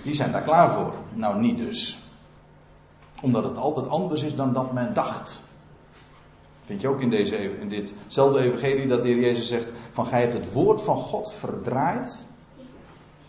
[0.02, 0.92] die zijn daar klaar voor.
[1.12, 1.98] Nou, niet dus.
[3.22, 5.44] Omdat het altijd anders is dan dat men dacht.
[6.66, 10.20] Vind je ook in, deze, in ditzelfde evangelie dat de Heer Jezus zegt: van gij
[10.20, 12.26] hebt het woord van God verdraaid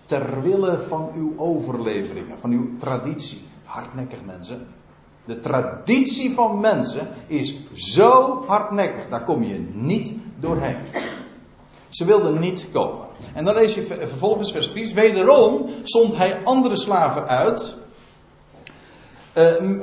[0.05, 3.41] ter wille van uw overleveringen, van uw traditie.
[3.63, 4.67] Hardnekkig mensen.
[5.25, 10.77] De traditie van mensen is zo hardnekkig, daar kom je niet doorheen.
[11.89, 13.05] Ze wilden niet komen.
[13.33, 14.93] En dan lees je vervolgens vers 4.
[14.93, 17.75] Wederom zond hij andere slaven uit.
[19.37, 19.79] Uh,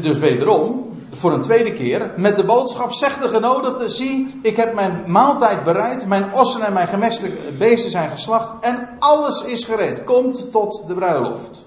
[0.00, 4.74] dus wederom, voor een tweede keer met de boodschap: Zeg de genodigde, zie, ik heb
[4.74, 10.04] mijn maaltijd bereid, mijn ossen en mijn gemeste beesten zijn geslacht en alles is gereed.
[10.04, 11.66] Komt tot de bruiloft.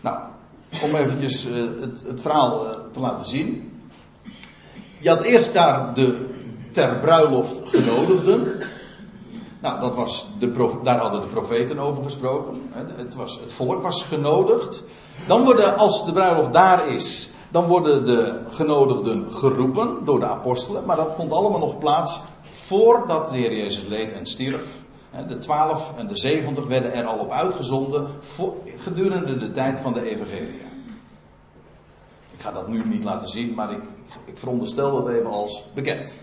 [0.00, 0.18] Nou,
[0.82, 3.72] om eventjes uh, het, het, verhaal uh, te laten zien.
[5.00, 6.26] je had eerst daar de
[6.72, 8.62] ter bruiloft genodigden.
[9.60, 12.62] Nou, dat was de, daar hadden de profeten over gesproken.
[12.96, 14.82] Het, was, het volk was genodigd.
[15.26, 20.84] Dan worden, als de bruiloft daar is, dan worden de genodigden geroepen door de apostelen.
[20.84, 24.82] Maar dat vond allemaal nog plaats voordat de Heer Jezus leed en stierf.
[25.28, 28.08] De twaalf en de zeventig werden er al op uitgezonden
[28.76, 30.60] gedurende de tijd van de evangelie.
[32.32, 33.82] Ik ga dat nu niet laten zien, maar ik,
[34.24, 36.16] ik veronderstel dat even als bekend.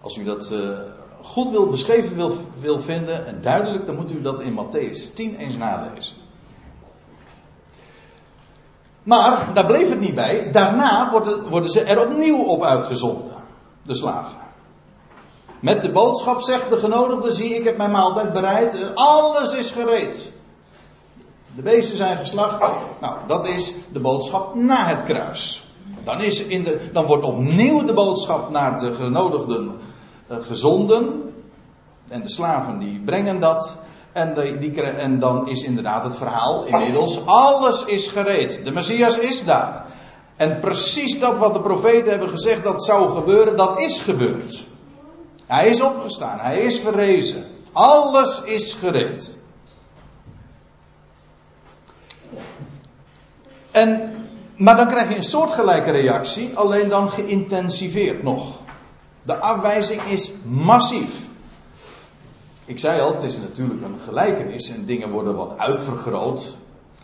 [0.00, 0.78] Als u dat uh,
[1.22, 5.56] goed wil beschreven wil vinden en duidelijk, dan moet u dat in Matthäus 10 eens
[5.56, 6.16] nalezen.
[9.04, 10.52] Maar daar bleef het niet bij.
[10.52, 11.10] Daarna
[11.50, 13.32] worden, ze er opnieuw op uitgezonden.
[13.82, 14.38] De slaven.
[15.60, 18.94] Met de boodschap zegt de genodigde: Zie, ik heb mijn maaltijd bereid.
[18.94, 20.32] Alles is gereed.
[21.56, 22.70] De beesten zijn geslacht.
[23.00, 25.68] Nou, dat is de boodschap na het kruis.
[26.04, 29.78] Dan, is in de, dan wordt opnieuw de boodschap naar de genodigden
[30.30, 31.32] uh, gezonden.
[32.08, 33.76] En de slaven die brengen dat.
[34.14, 38.64] En, die, en dan is inderdaad het verhaal inmiddels, alles is gereed.
[38.64, 39.84] De Messias is daar.
[40.36, 44.64] En precies dat wat de profeten hebben gezegd dat zou gebeuren, dat is gebeurd.
[45.46, 47.44] Hij is opgestaan, hij is verrezen.
[47.72, 49.40] Alles is gereed.
[53.70, 54.14] En,
[54.56, 58.60] maar dan krijg je een soortgelijke reactie, alleen dan geïntensiveerd nog.
[59.22, 61.28] De afwijzing is massief.
[62.66, 66.56] Ik zei al, het is natuurlijk een gelijkenis en dingen worden wat uitvergroot.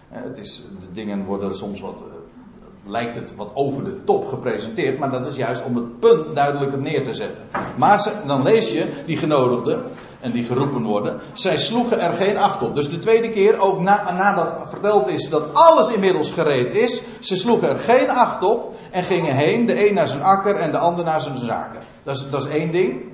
[0.09, 4.99] Het is, de dingen worden soms wat, eh, lijkt het wat over de top gepresenteerd,
[4.99, 7.45] maar dat is juist om het punt duidelijker neer te zetten.
[7.77, 9.83] Maar dan lees je die genodigden
[10.21, 12.75] en die geroepen worden, zij sloegen er geen acht op.
[12.75, 17.37] Dus de tweede keer, ook na, nadat verteld is dat alles inmiddels gereed is, ze
[17.37, 20.79] sloegen er geen acht op en gingen heen, de een naar zijn akker en de
[20.79, 21.81] ander naar zijn zaken.
[22.03, 23.10] Dat is, dat is één ding.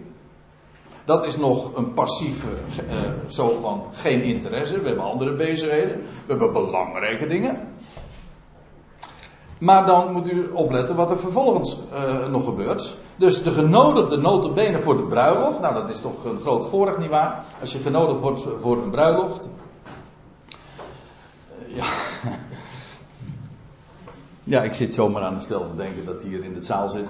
[1.07, 2.95] Dat is nog een passieve, uh,
[3.29, 4.81] zo van geen interesse.
[4.81, 5.97] We hebben andere bezigheden.
[5.97, 7.61] We hebben belangrijke dingen.
[9.61, 12.97] Maar dan moet u opletten wat er vervolgens uh, nog gebeurt.
[13.17, 15.61] Dus de genodigde notabene voor de bruiloft.
[15.61, 17.45] Nou, dat is toch een groot voorrecht, nietwaar?
[17.61, 19.49] Als je genodigd wordt voor een bruiloft.
[21.69, 21.87] Uh, ja.
[24.57, 27.07] ja, ik zit zomaar aan de stel te denken dat hier in de zaal zit.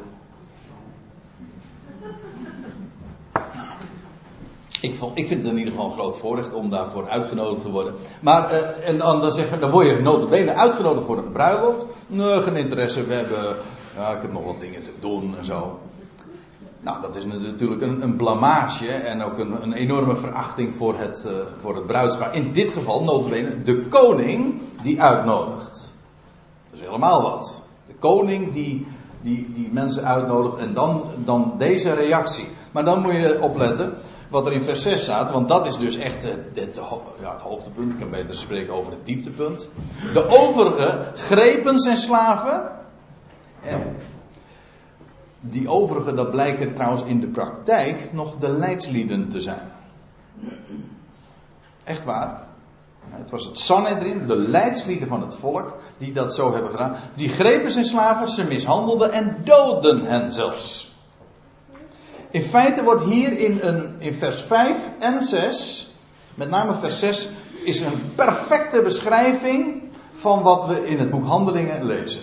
[4.80, 7.70] Ik, vond, ik vind het in ieder geval een groot voorrecht om daarvoor uitgenodigd te
[7.70, 7.94] worden.
[8.20, 11.86] Maar, uh, en dan, dan, zeg, dan word je notabene uitgenodigd voor een bruiloft.
[12.16, 13.56] Geen interesse, we hebben,
[13.96, 15.78] ja, ik heb nog wat dingen te doen en zo.
[16.80, 21.24] Nou, dat is natuurlijk een, een blamage en ook een, een enorme verachting voor het,
[21.26, 22.34] uh, voor het bruidspaar.
[22.34, 25.92] In dit geval, notabene, de koning die uitnodigt.
[26.70, 27.62] Dat is helemaal wat.
[27.86, 28.86] De koning die,
[29.20, 32.48] die, die mensen uitnodigt en dan, dan deze reactie.
[32.72, 33.94] Maar dan moet je opletten
[34.28, 36.80] wat er in vers 6 staat, want dat is dus echt het, het,
[37.20, 37.92] ja, het hoogtepunt.
[37.92, 39.68] Ik kan beter spreken over het dieptepunt.
[40.12, 42.70] De overige grepen zijn slaven.
[43.62, 43.96] En
[45.40, 49.72] die overige, dat blijken trouwens in de praktijk nog de leidslieden te zijn.
[51.84, 52.44] Echt waar.
[53.10, 56.96] Het was het Sanhedrin, de leidslieden van het volk, die dat zo hebben gedaan.
[57.14, 60.95] Die grepen zijn slaven, ze mishandelden en doodden hen zelfs.
[62.30, 65.90] In feite wordt hier in, een, in vers 5 en 6,
[66.34, 67.28] met name vers 6,
[67.62, 72.22] is een perfecte beschrijving van wat we in het boek Handelingen lezen.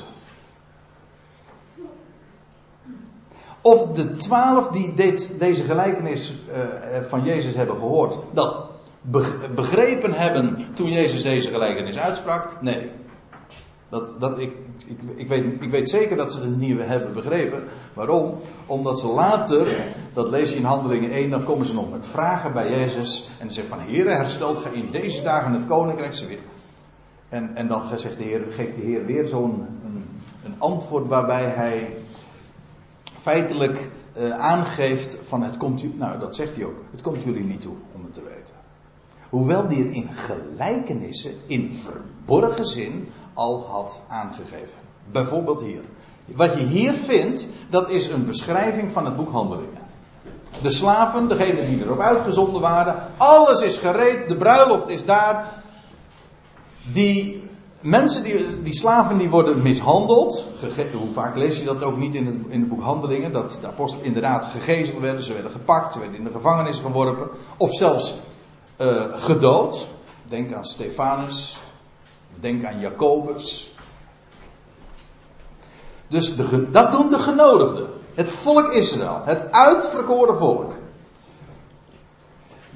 [3.62, 6.64] Of de twaalf die dit, deze gelijkenis uh,
[7.08, 8.56] van Jezus hebben gehoord, dat
[9.56, 12.62] begrepen hebben toen Jezus deze gelijkenis uitsprak?
[12.62, 12.90] Nee.
[13.94, 14.54] Dat, dat, ik,
[14.86, 17.64] ik, ik, weet, ik weet zeker dat ze het niet hebben begrepen.
[17.94, 18.36] Waarom?
[18.66, 22.54] Omdat ze later, dat lees je in Handelingen 1, dan komen ze nog met vragen
[22.54, 23.30] bij Jezus.
[23.40, 26.40] En ze zeggen van, Heer, herstelt gij in deze dagen het koninkrijk ze weer.
[27.30, 29.66] En, en dan zegt de Heer, geeft de Heer weer zo'n
[30.44, 31.96] een, antwoord waarbij hij
[33.18, 37.62] feitelijk uh, aangeeft van het komt, nou dat zegt hij ook, het komt jullie niet
[37.62, 38.63] toe om het te weten.
[39.34, 44.78] Hoewel die het in gelijkenissen, in verborgen zin, al had aangegeven.
[45.12, 45.82] Bijvoorbeeld hier.
[46.26, 49.82] Wat je hier vindt, dat is een beschrijving van het boek Handelingen.
[50.62, 55.64] De slaven, degenen die erop uitgezonden waren, alles is gereed, de bruiloft is daar.
[56.92, 60.48] Die mensen, die, die slaven, die worden mishandeld.
[60.94, 63.32] Hoe vaak lees je dat ook niet in het, in het boek Handelingen?
[63.32, 67.30] Dat de apostelen inderdaad gegezeld werden, ze werden gepakt, ze werden in de gevangenis geworpen.
[67.58, 68.22] Of zelfs
[68.78, 69.88] uh, gedood.
[70.26, 71.60] Denk aan Stefanus,
[72.40, 73.72] Denk aan Jacobus.
[76.08, 77.88] Dus de, dat doen de genodigden.
[78.14, 79.22] Het volk Israël.
[79.24, 80.72] Het uitverkoren volk.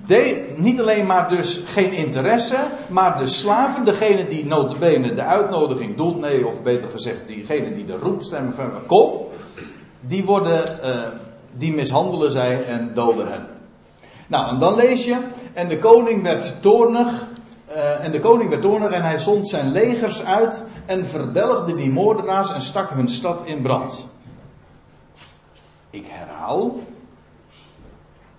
[0.05, 2.57] De, niet alleen maar dus geen interesse,
[2.89, 7.85] maar de slaven, degene die notabene de uitnodiging doet, nee, of beter gezegd, diegene die
[7.85, 9.25] de roepstem van kom,
[9.99, 11.07] die worden, uh,
[11.51, 13.56] die mishandelen zij en doden hen.
[14.27, 15.17] Nou, en dan lees je,
[15.53, 17.27] en de koning werd toornig,
[17.69, 21.89] uh, en de koning werd toornig en hij zond zijn legers uit en verdelgde die
[21.89, 24.09] moordenaars en stak hun stad in brand.
[25.89, 26.79] Ik herhaal,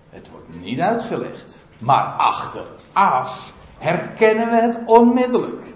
[0.09, 1.63] het wordt niet uitgelegd.
[1.77, 5.73] Maar achteraf herkennen we het onmiddellijk.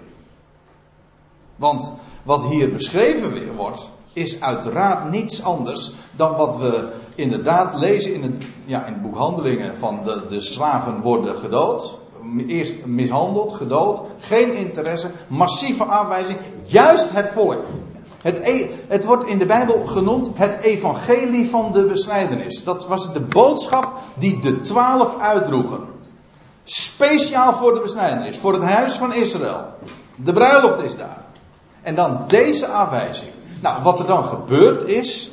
[1.56, 8.14] Want wat hier beschreven weer wordt, is uiteraard niets anders dan wat we inderdaad lezen
[8.14, 8.32] in het,
[8.64, 11.98] ja, in boek Handelingen van de, de slaven worden gedood.
[12.46, 17.64] Eerst mishandeld, gedood, geen interesse, massieve aanwijzing, juist het volk.
[18.22, 22.64] Het, e, het, wordt in de Bijbel genoemd het evangelie van de besnijdenis.
[22.64, 25.80] Dat was de boodschap die de twaalf uitdroegen.
[26.64, 29.64] Speciaal voor de besnijdenis, voor het huis van Israël.
[30.16, 31.24] De bruiloft is daar.
[31.82, 33.30] En dan deze afwijzing.
[33.60, 35.30] Nou, wat er dan gebeurd is,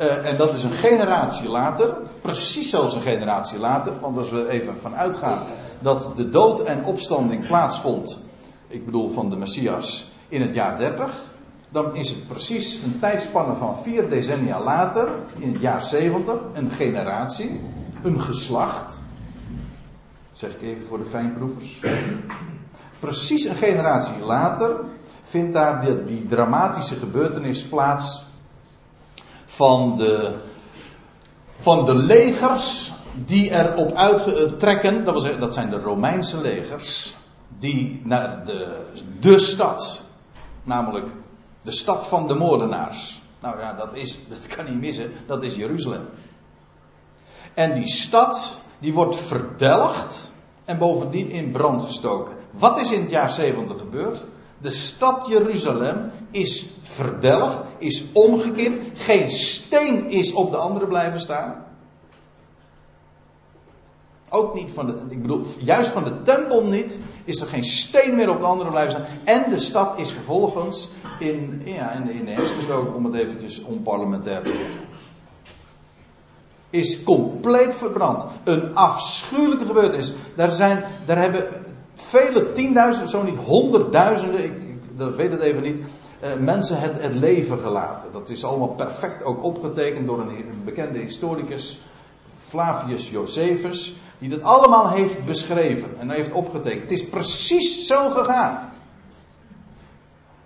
[0.00, 4.48] uh, en dat is een generatie later, precies zelfs een generatie later, want als we
[4.48, 5.42] even van uitgaan
[5.82, 8.18] dat de dood en opstanding plaatsvond,
[8.68, 11.32] ik bedoel van de Messias, in het jaar 30,
[11.68, 16.70] dan is het precies een tijdspanne van vier decennia later, in het jaar 70, een
[16.70, 17.60] generatie,
[18.02, 18.92] een geslacht.
[20.32, 21.80] Zeg ik even voor de fijnproevers.
[22.98, 24.76] Precies een generatie later
[25.22, 28.28] vindt daar die dramatische gebeurtenis plaats
[29.50, 30.34] van de,
[31.58, 37.16] van de legers die erop uittrekken, dat, was, dat zijn de Romeinse legers,
[37.58, 38.86] die naar de,
[39.20, 40.02] de stad,
[40.62, 41.06] namelijk
[41.62, 43.20] de stad van de moordenaars.
[43.40, 46.08] Nou ja, dat, is, dat kan niet missen, dat is Jeruzalem.
[47.54, 50.32] En die stad, die wordt verdelgd
[50.64, 52.36] en bovendien in brand gestoken.
[52.50, 54.24] Wat is in het jaar 70 gebeurd?
[54.58, 58.78] De stad Jeruzalem is verdelgd, is omgekeerd.
[58.94, 61.64] Geen steen is op de andere blijven staan.
[64.30, 68.14] Ook niet van de, ik bedoel, juist van de tempel niet, is er geen steen
[68.14, 69.06] meer op de andere blijven staan.
[69.24, 70.88] En de stad is vervolgens
[71.18, 74.88] in, ja, in, de hens gestoken, om het eventjes onparlementair te zeggen.
[76.70, 78.24] Is compleet verbrand.
[78.44, 80.12] Een afschuwelijke gebeurtenis.
[80.36, 81.48] Daar, zijn, daar hebben
[81.94, 85.80] vele tienduizenden, zo niet honderdduizenden, ik, ik dat weet het even niet,
[86.20, 88.12] uh, mensen het, het leven gelaten.
[88.12, 91.80] Dat is allemaal perfect ook opgetekend door een, bekende historicus,
[92.38, 96.82] Flavius Josephus, die dat allemaal heeft beschreven en heeft opgetekend.
[96.82, 98.68] Het is precies zo gegaan.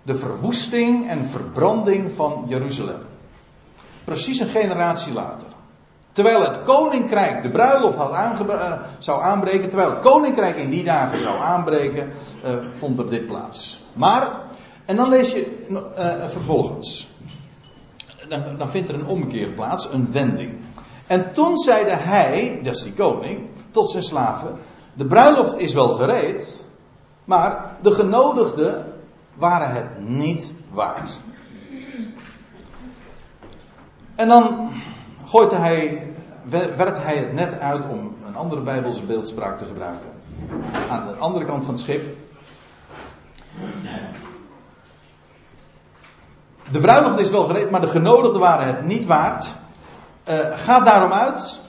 [0.01, 3.01] De verwoesting en verbranding van Jeruzalem.
[4.03, 5.47] Precies een generatie later.
[6.11, 11.19] Terwijl het koninkrijk de bruiloft had uh, zou aanbreken, terwijl het koninkrijk in die dagen
[11.19, 12.11] zou aanbreken,
[12.45, 13.83] uh, vond er dit plaats.
[13.93, 14.39] Maar,
[14.85, 17.07] en dan lees je uh, vervolgens,
[18.27, 20.53] dan, dan vindt er een omkeer plaats, een wending.
[21.07, 24.57] En toen zeide hij, dat is die koning, tot zijn slaven:
[24.93, 26.63] De bruiloft is wel gereed,
[27.25, 28.93] maar de genodigden
[29.33, 31.17] waren het niet waard.
[34.15, 34.71] En dan
[35.25, 36.07] gooit hij,
[36.77, 40.09] werpt hij het net uit om een andere Bijbelse beeldspraak te gebruiken.
[40.89, 42.17] Aan de andere kant van het schip.
[46.71, 49.53] De bruiloft is wel gereed, maar de genodigden waren het niet waard.
[50.29, 51.59] Uh, ga daarom uit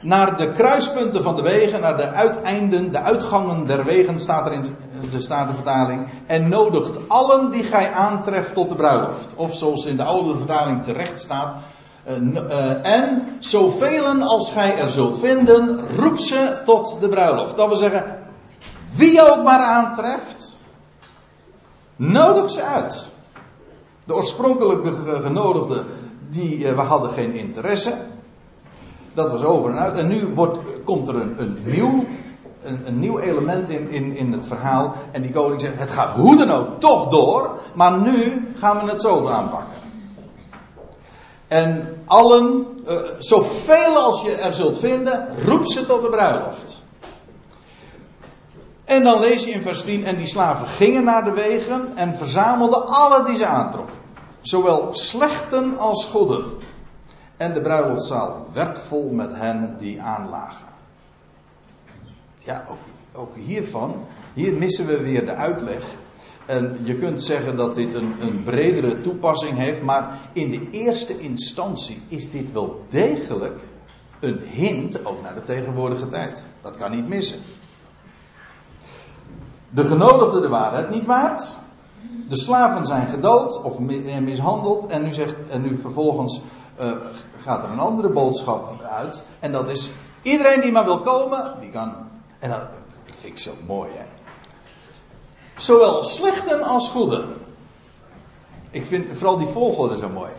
[0.00, 4.52] naar de kruispunten van de wegen, naar de uiteinden, de uitgangen der wegen, staat er
[4.52, 4.76] in
[5.10, 6.06] de Statenvertaling.
[6.26, 9.34] En nodigt allen die gij aantreft tot de bruiloft.
[9.36, 11.54] Of zoals in de oude vertaling terecht staat.
[12.08, 17.56] Uh, uh, en zoveel als gij er zult vinden, roep ze tot de bruiloft.
[17.56, 18.18] Dat wil zeggen,
[18.96, 20.58] wie ook maar aantreft,
[21.96, 23.12] nodig ze uit.
[24.04, 25.86] De oorspronkelijke genodigden,
[26.28, 27.92] die uh, we hadden geen interesse.
[29.14, 29.98] Dat was over en uit.
[29.98, 32.04] En nu wordt, komt er een, een nieuw,
[32.62, 34.94] een, nieuw element in, in, in het verhaal.
[35.12, 37.50] En die koning zegt: Het gaat hoe dan ook toch door.
[37.74, 39.82] Maar nu gaan we het zo aanpakken.
[41.48, 46.83] En allen, uh, zoveel als je er zult vinden, roep ze tot de bruiloft.
[48.84, 52.16] En dan lees je in vers 10: En die slaven gingen naar de wegen en
[52.16, 53.98] verzamelden alle die ze aantroffen.
[54.40, 56.44] Zowel slechten als goeden.
[57.36, 60.66] En de bruiloftzaal werd vol met hen die aanlagen.
[62.38, 62.78] Ja, ook,
[63.12, 65.84] ook hiervan, hier missen we weer de uitleg.
[66.46, 71.20] En je kunt zeggen dat dit een, een bredere toepassing heeft, maar in de eerste
[71.20, 73.60] instantie is dit wel degelijk
[74.20, 76.46] een hint ook naar de tegenwoordige tijd.
[76.62, 77.38] Dat kan niet missen.
[79.74, 81.56] De genodigden de waarheid niet waard.
[82.26, 83.78] De slaven zijn gedood of
[84.20, 84.86] mishandeld.
[84.86, 86.40] En nu, zegt, en nu vervolgens
[86.80, 86.90] uh,
[87.36, 89.22] gaat er een andere boodschap uit.
[89.40, 89.90] En dat is:
[90.22, 91.94] iedereen die maar wil komen, die kan.
[92.38, 92.60] En dat
[93.20, 94.04] vind ik zo mooi, hè?
[95.56, 97.28] Zowel slechten als goeden.
[98.70, 100.30] Ik vind vooral die volgorde zo mooi.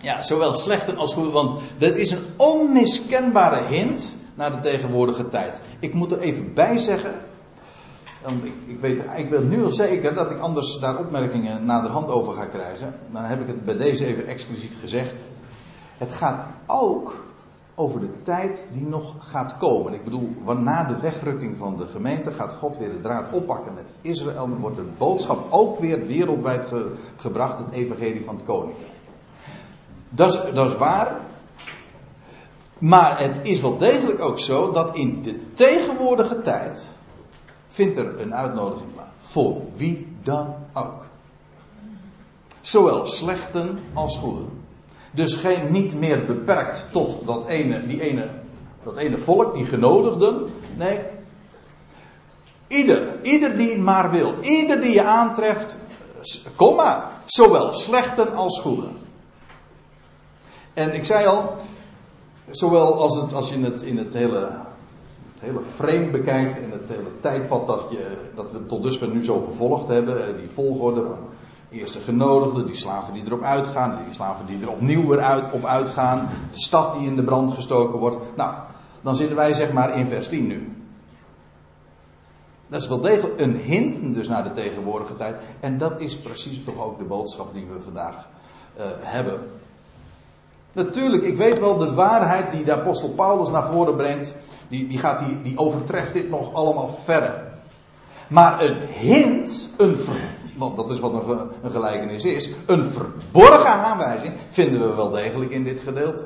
[0.00, 5.60] Ja, zowel slechten als goeden, want dat is een onmiskenbare hint naar de tegenwoordige tijd.
[5.78, 7.14] Ik moet er even bij zeggen,
[8.66, 12.44] ik, weet, ik weet nu al zeker dat ik anders daar opmerkingen naderhand over ga
[12.44, 12.94] krijgen.
[13.10, 15.14] Dan heb ik het bij deze even expliciet gezegd.
[15.98, 17.24] Het gaat ook
[17.74, 19.92] over de tijd die nog gaat komen.
[19.92, 23.94] Ik bedoel, na de wegrukking van de gemeente gaat God weer de draad oppakken met
[24.00, 24.48] Israël.
[24.48, 26.68] Dan wordt de boodschap ook weer wereldwijd
[27.16, 28.90] gebracht, het evangelie van het koninkrijk.
[30.08, 31.16] Dat is, dat is waar.
[32.82, 36.94] Maar het is wel degelijk ook zo dat in de tegenwoordige tijd
[37.66, 39.10] vindt er een uitnodiging plaats.
[39.18, 41.06] Voor wie dan ook.
[42.60, 44.48] Zowel slechten als goeden.
[45.10, 48.28] Dus geen, niet meer beperkt tot dat ene, die ene,
[48.82, 50.52] dat ene volk, die genodigden.
[50.76, 51.00] Nee.
[52.66, 54.34] Ieder, ieder die maar wil.
[54.40, 55.76] Ieder die je aantreft,
[56.56, 57.10] kom maar.
[57.24, 58.96] Zowel slechten als goeden.
[60.74, 61.56] En ik zei al,
[62.50, 64.50] zowel als, het, als je het in het hele,
[65.32, 69.24] het hele frame bekijkt, in het hele tijdpad dat, je, dat we tot dusver nu
[69.24, 71.18] zo gevolgd hebben, eh, die volgorde van
[71.70, 76.28] eerste genodigden, die slaven die erop uitgaan, die slaven die er opnieuw weer op uitgaan,
[76.50, 78.16] de stad die in de brand gestoken wordt.
[78.36, 78.54] Nou,
[79.02, 80.76] dan zitten wij zeg maar in vers 10 nu.
[82.66, 85.36] Dat is wel degelijk een hint dus naar de tegenwoordige tijd.
[85.60, 88.28] En dat is precies toch ook de boodschap die we vandaag
[88.78, 89.40] uh, hebben.
[90.72, 94.36] Natuurlijk, ik weet wel de waarheid die de apostel Paulus naar voren brengt.
[94.68, 97.44] Die, die, gaat, die, die overtreft dit nog allemaal verder.
[98.28, 99.96] Maar een hint, een
[100.56, 101.12] want dat is wat
[101.62, 106.24] een, gelijkenis is, een verborgen aanwijzing vinden we wel degelijk in dit gedeelte.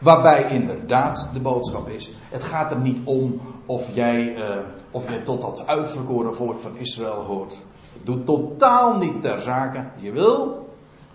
[0.00, 4.56] Waarbij inderdaad de boodschap is: het gaat er niet om of jij, uh,
[4.90, 7.56] of jij tot dat uitverkoren volk van Israël hoort.
[8.02, 9.84] Doet totaal niet ter zake.
[9.96, 10.68] Je wil,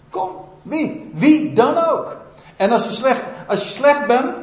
[0.09, 0.29] kom,
[0.61, 1.11] wie?
[1.13, 2.17] Wie dan ook.
[2.57, 4.41] En als je slecht, als je slecht bent,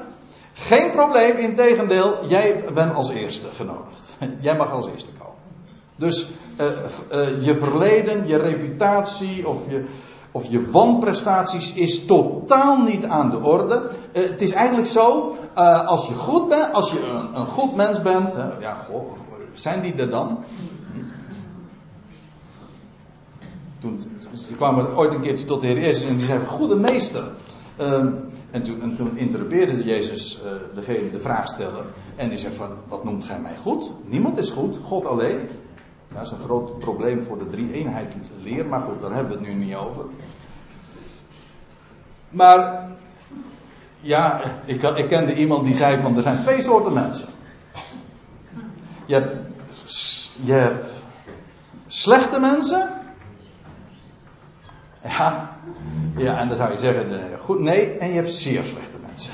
[0.53, 4.09] geen probleem, integendeel, jij bent als eerste genodigd.
[4.41, 5.35] Jij mag als eerste komen.
[5.97, 6.67] Dus uh,
[7.13, 9.85] uh, je verleden, je reputatie of je,
[10.33, 13.91] of je wanprestaties is totaal niet aan de orde.
[14.13, 15.37] Uh, het is eigenlijk zo,
[15.87, 18.87] als je goed bent, als je een, een goed mens bent, ja,
[19.53, 20.39] zijn die er dan?
[23.79, 23.97] Toen,
[24.47, 27.25] toen kwamen ooit een keertje tot de Heer Jezus en die zei: Goede meester.
[27.81, 31.85] Um, en toen, en toen interrupeerde Jezus uh, degene de vraag stellen.
[32.17, 33.93] En die zei: van, Wat noemt gij mij goed?
[34.05, 35.49] Niemand is goed, God alleen.
[36.15, 39.39] Dat is een groot probleem voor de drie eenheid leer, maar goed, daar hebben we
[39.39, 40.05] het nu niet over.
[42.29, 42.89] Maar,
[44.01, 47.29] ja, ik, ik kende iemand die zei van, er zijn twee soorten mensen.
[49.07, 49.47] Je
[50.45, 50.87] je hebt
[51.87, 52.98] slechte mensen
[55.09, 55.59] ja,
[56.17, 59.33] ja, en dan zou je zeggen, eh, goed, nee, en je hebt zeer slechte mensen.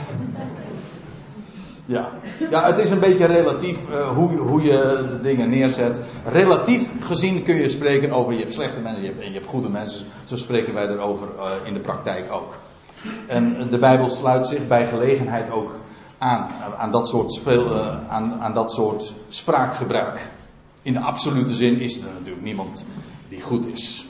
[1.87, 2.09] Ja,
[2.51, 6.01] ja het is een beetje relatief uh, hoe, hoe je de dingen neerzet.
[6.25, 9.47] Relatief gezien kun je spreken over je hebt slechte mensen je hebt, en je hebt
[9.47, 10.07] goede mensen.
[10.25, 12.55] Zo spreken wij erover uh, in de praktijk ook.
[13.27, 15.81] En de Bijbel sluit zich bij gelegenheid ook
[16.18, 16.49] aan,
[16.79, 17.41] aan, dat, soort
[18.09, 20.31] aan, aan dat soort spraakgebruik.
[20.83, 22.85] In de absolute zin is er natuurlijk niemand
[23.29, 24.05] die goed is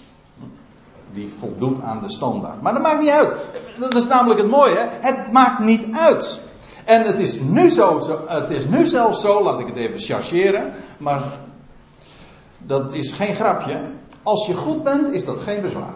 [1.14, 2.62] die voldoet aan de standaard.
[2.62, 3.34] Maar dat maakt niet uit.
[3.78, 4.88] Dat is namelijk het mooie.
[5.00, 6.40] Het maakt niet uit.
[6.84, 10.72] En het is nu, zo, het is nu zelfs zo, laat ik het even chargeren,
[10.98, 11.22] maar
[12.58, 13.80] dat is geen grapje.
[14.22, 15.94] Als je goed bent, is dat geen bezwaar.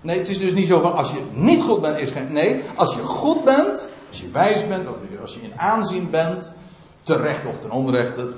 [0.00, 2.32] Nee, het is dus niet zo van als je niet goed bent, is geen.
[2.32, 6.52] Nee, als je goed bent, als je wijs bent, of als je in aanzien bent,
[7.02, 8.32] terecht of ten onrechte,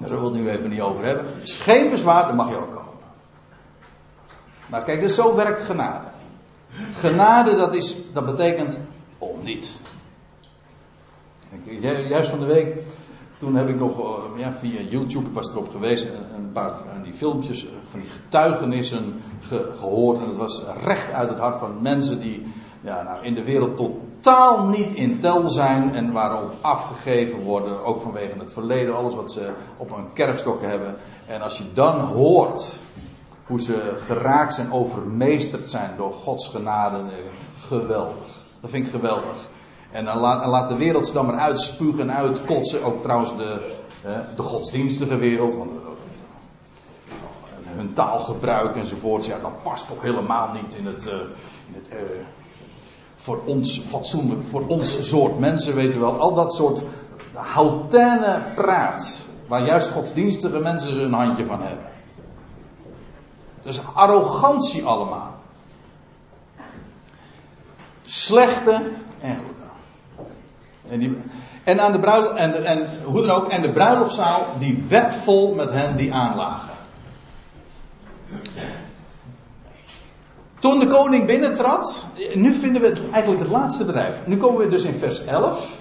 [0.00, 1.40] daar zullen we het nu even niet over hebben.
[1.42, 2.86] Is geen bezwaar, mag je ook komen.
[4.68, 6.06] Maar kijk, dus zo werkt genade.
[6.90, 8.78] Genade, dat, is, dat betekent
[9.18, 9.78] om niets.
[12.08, 12.82] Juist van de week,
[13.38, 17.02] toen heb ik nog eh, ja, via YouTube, ik was erop geweest, een paar van
[17.02, 19.20] die filmpjes, van die getuigenissen
[19.72, 20.18] gehoord.
[20.18, 22.46] En het was recht uit het hart van mensen die
[22.80, 23.76] ja, nou, in de wereld
[24.20, 29.32] totaal niet in tel zijn en waarop afgegeven worden, ook vanwege het verleden, alles wat
[29.32, 30.96] ze op een kerfstok hebben.
[31.26, 32.78] En als je dan hoort
[33.46, 37.04] hoe ze geraakt zijn, overmeesterd zijn door Gods genade,
[37.56, 38.44] geweldig.
[38.60, 39.48] Dat vind ik geweldig.
[39.90, 42.84] En dan laat, de wereld ze dan maar uitspugen en uitkotsen.
[42.84, 43.76] Ook trouwens de,
[44.36, 45.54] de godsdienstige wereld.
[45.54, 45.70] Want
[47.64, 49.26] hun taalgebruik enzovoort.
[49.26, 51.04] Ja, dat past toch helemaal niet in het.
[51.66, 51.88] In het
[53.20, 56.18] voor ons fatsoenlijk, voor ons soort mensen, weet u wel.
[56.18, 56.82] Al dat soort
[57.32, 59.26] hautaine praat.
[59.46, 61.86] Waar juist godsdienstige mensen een handje van hebben.
[63.62, 65.34] Dus arrogantie allemaal.
[68.04, 70.26] Slechte en goede.
[70.88, 71.18] En, die,
[71.64, 75.54] en, aan de bruiloft, en, en hoe dan ook, en de bruiloftzaal die werd vol
[75.54, 76.67] met hen die aanlagen.
[80.58, 84.26] Toen de koning binnentrad, nu vinden we het eigenlijk het laatste bedrijf.
[84.26, 85.80] Nu komen we dus in vers 11.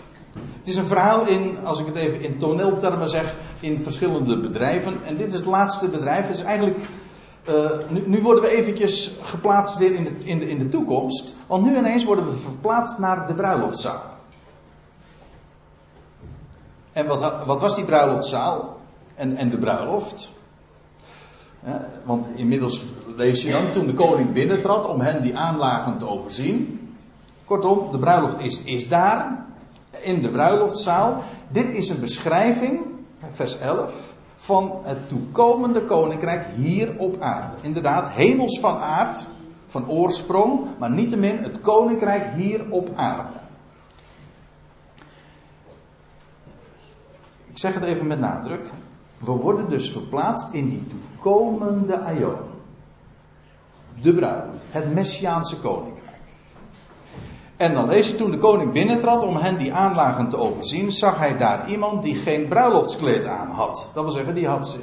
[0.58, 4.94] Het is een verhaal in, als ik het even in toneeltermen zeg, in verschillende bedrijven.
[5.06, 6.28] En dit is het laatste bedrijf.
[6.28, 6.78] Het is eigenlijk,
[7.50, 11.36] uh, nu, nu, worden we eventjes geplaatst weer in de, in, de, in de toekomst.
[11.48, 14.02] Want nu ineens worden we verplaatst naar de bruiloftzaal.
[16.92, 18.78] En wat, wat was die bruiloftzaal?
[19.16, 20.30] En, en de bruiloft?
[22.04, 22.86] want inmiddels
[23.18, 26.90] lees je dan, toen de koning binnentrad om hen die aanlagen te overzien.
[27.46, 29.46] Kortom, de bruiloft is, is daar,
[30.00, 31.24] in de bruiloftzaal.
[31.52, 32.80] Dit is een beschrijving,
[33.34, 33.94] vers 11,
[34.36, 37.56] van het toekomende koninkrijk hier op aarde.
[37.62, 39.26] Inderdaad, hemels van aard,
[39.66, 43.38] van oorsprong, maar niettemin het koninkrijk hier op aarde.
[47.50, 48.70] Ik zeg het even met nadruk.
[49.18, 52.56] We worden dus verplaatst in die toekomende aion.
[54.02, 56.08] De bruiloft, het Messiaanse koninkrijk.
[57.58, 61.18] En dan lees je toen de koning binnentrad om hen die aanlagen te overzien, zag
[61.18, 63.92] hij daar iemand die geen bruiloftskleed aan had.
[63.94, 64.78] Dat wil zeggen, die had ze.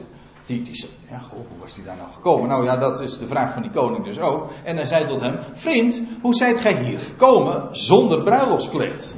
[0.46, 2.48] Die, die, ja, hoe was die daar nou gekomen?
[2.48, 4.50] Nou ja, dat is de vraag van die koning dus ook.
[4.64, 9.16] En hij zei tot hem: Vriend, hoe zijt gij hier gekomen zonder bruiloftskleed?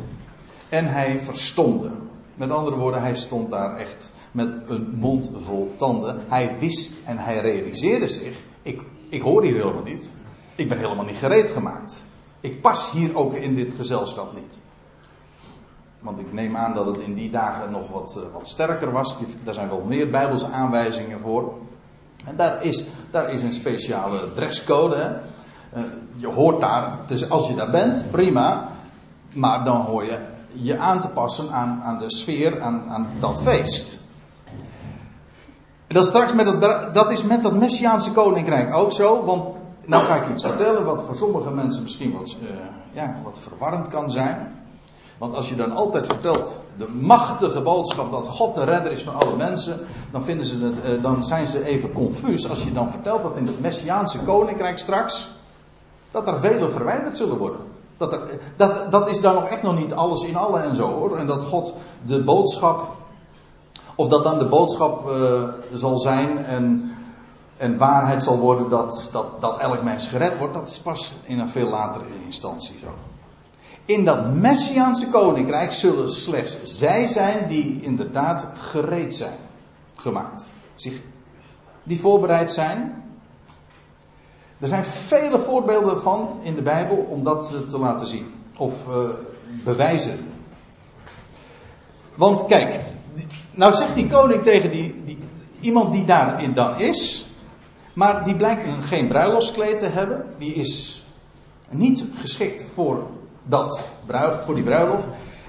[0.68, 1.90] En hij verstomde.
[2.34, 6.20] Met andere woorden, hij stond daar echt met een mond vol tanden.
[6.28, 10.14] Hij wist en hij realiseerde zich: ik, ik hoor hier helemaal niet.
[10.54, 12.02] Ik ben helemaal niet gereed gemaakt.
[12.40, 14.59] Ik pas hier ook in dit gezelschap niet.
[15.98, 19.16] Want ik neem aan dat het in die dagen nog wat, uh, wat sterker was.
[19.44, 21.54] Daar zijn wel meer Bijbelse aanwijzingen voor.
[22.24, 24.96] En daar is, daar is een speciale dresscode.
[24.96, 25.11] Hè?
[25.78, 25.84] Uh,
[26.16, 28.68] je hoort daar, dus als je daar bent, prima.
[29.32, 30.18] Maar dan hoor je
[30.52, 33.98] je aan te passen aan, aan de sfeer, aan, aan dat feest.
[35.87, 39.24] En dat, straks met het, dat is met dat Messiaanse koninkrijk ook zo.
[39.24, 39.45] Want
[39.84, 42.49] nou ga ik iets vertellen wat voor sommige mensen misschien wat, uh,
[42.93, 44.55] ja, wat verwarrend kan zijn.
[45.18, 49.14] Want als je dan altijd vertelt de machtige boodschap dat God de redder is van
[49.14, 49.78] alle mensen,
[50.12, 53.37] dan, vinden ze het, uh, dan zijn ze even confuus als je dan vertelt dat
[53.37, 55.30] in het Messiaanse koninkrijk straks,
[56.11, 57.61] dat er velen verwijderd zullen worden.
[57.97, 58.20] Dat, er,
[58.57, 61.16] dat, dat is dan nog echt nog niet alles in alle en zo hoor.
[61.16, 61.74] En dat God
[62.07, 62.97] de boodschap,
[63.97, 65.42] of dat dan de boodschap uh,
[65.72, 66.92] zal zijn en,
[67.57, 71.38] en waarheid zal worden dat, dat, dat elk mens gered wordt, dat is pas in
[71.38, 72.88] een veel latere instantie zo.
[73.84, 79.36] In dat Messiaanse koninkrijk zullen slechts zij zijn die inderdaad gereed zijn,
[79.97, 80.47] gemaakt.
[80.74, 81.01] Zich,
[81.82, 83.05] die voorbereid zijn
[84.59, 88.34] er zijn vele voorbeelden van in de Bijbel om dat te laten zien.
[88.57, 88.94] Of uh,
[89.64, 90.18] bewijzen.
[92.14, 92.80] Want kijk,
[93.57, 95.18] nou zegt die koning tegen die, die,
[95.61, 97.26] iemand die daarin dan is,
[97.92, 101.04] maar die blijkt geen bruiloftskleed te hebben, die is
[101.70, 103.07] niet geschikt voor,
[103.42, 103.80] dat,
[104.40, 105.07] voor die bruiloft.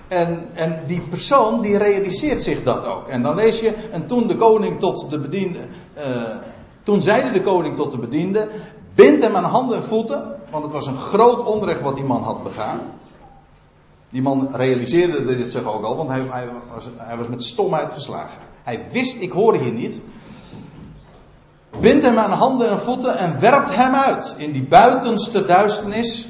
[0.07, 3.07] En, en die persoon die realiseert zich dat ook.
[3.07, 5.59] En dan lees je, en toen de koning tot de bediende,
[5.97, 6.03] uh,
[6.83, 8.47] toen zeide de koning tot de bediende,
[8.97, 12.23] Bind hem aan handen en voeten, want het was een groot onrecht wat die man
[12.23, 12.79] had begaan.
[14.09, 16.25] Die man realiseerde dit zich ook al, want hij,
[16.73, 18.41] was, hij was met stomheid geslagen.
[18.63, 20.01] Hij wist, ik hoor hier niet.
[21.79, 26.27] Bind hem aan handen en voeten en werpt hem uit in die buitenste duisternis.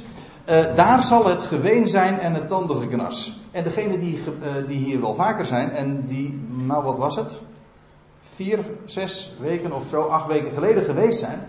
[0.50, 3.40] Uh, daar zal het geween zijn en het tandengeknars.
[3.52, 7.42] En degene die, uh, die hier wel vaker zijn en die, nou wat was het?
[8.36, 11.48] Vier, zes weken of zo, acht weken geleden geweest zijn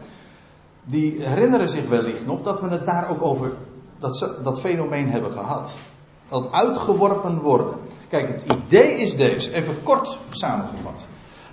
[0.88, 3.52] die herinneren zich wellicht nog dat we het daar ook over
[3.98, 5.76] dat, dat fenomeen hebben gehad.
[6.28, 7.74] Dat uitgeworpen worden.
[8.08, 11.06] Kijk, het idee is deze, even kort samengevat.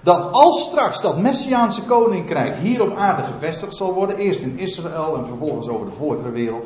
[0.04, 5.18] Dat als straks dat Messiaanse koninkrijk hier op aarde gevestigd zal worden, eerst in Israël
[5.18, 6.66] en vervolgens over de volkerenwereld.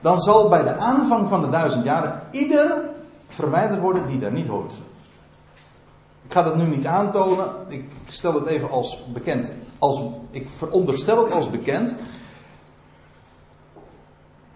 [0.00, 2.90] dan zal bij de aanvang van de duizend jaren ieder
[3.28, 4.78] verwijderd worden die daar niet hoort.
[6.26, 7.46] Ik ga dat nu niet aantonen.
[7.68, 9.50] Ik stel het even als bekend.
[9.78, 10.00] Als,
[10.30, 11.94] ik veronderstel het als bekend.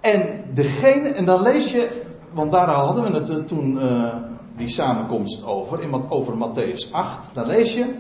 [0.01, 2.03] En degene, en dan lees je,
[2.33, 4.15] want daar hadden we het eh, toen uh,
[4.57, 7.29] die samenkomst over, in, over Matthäus 8.
[7.33, 7.95] Dan lees je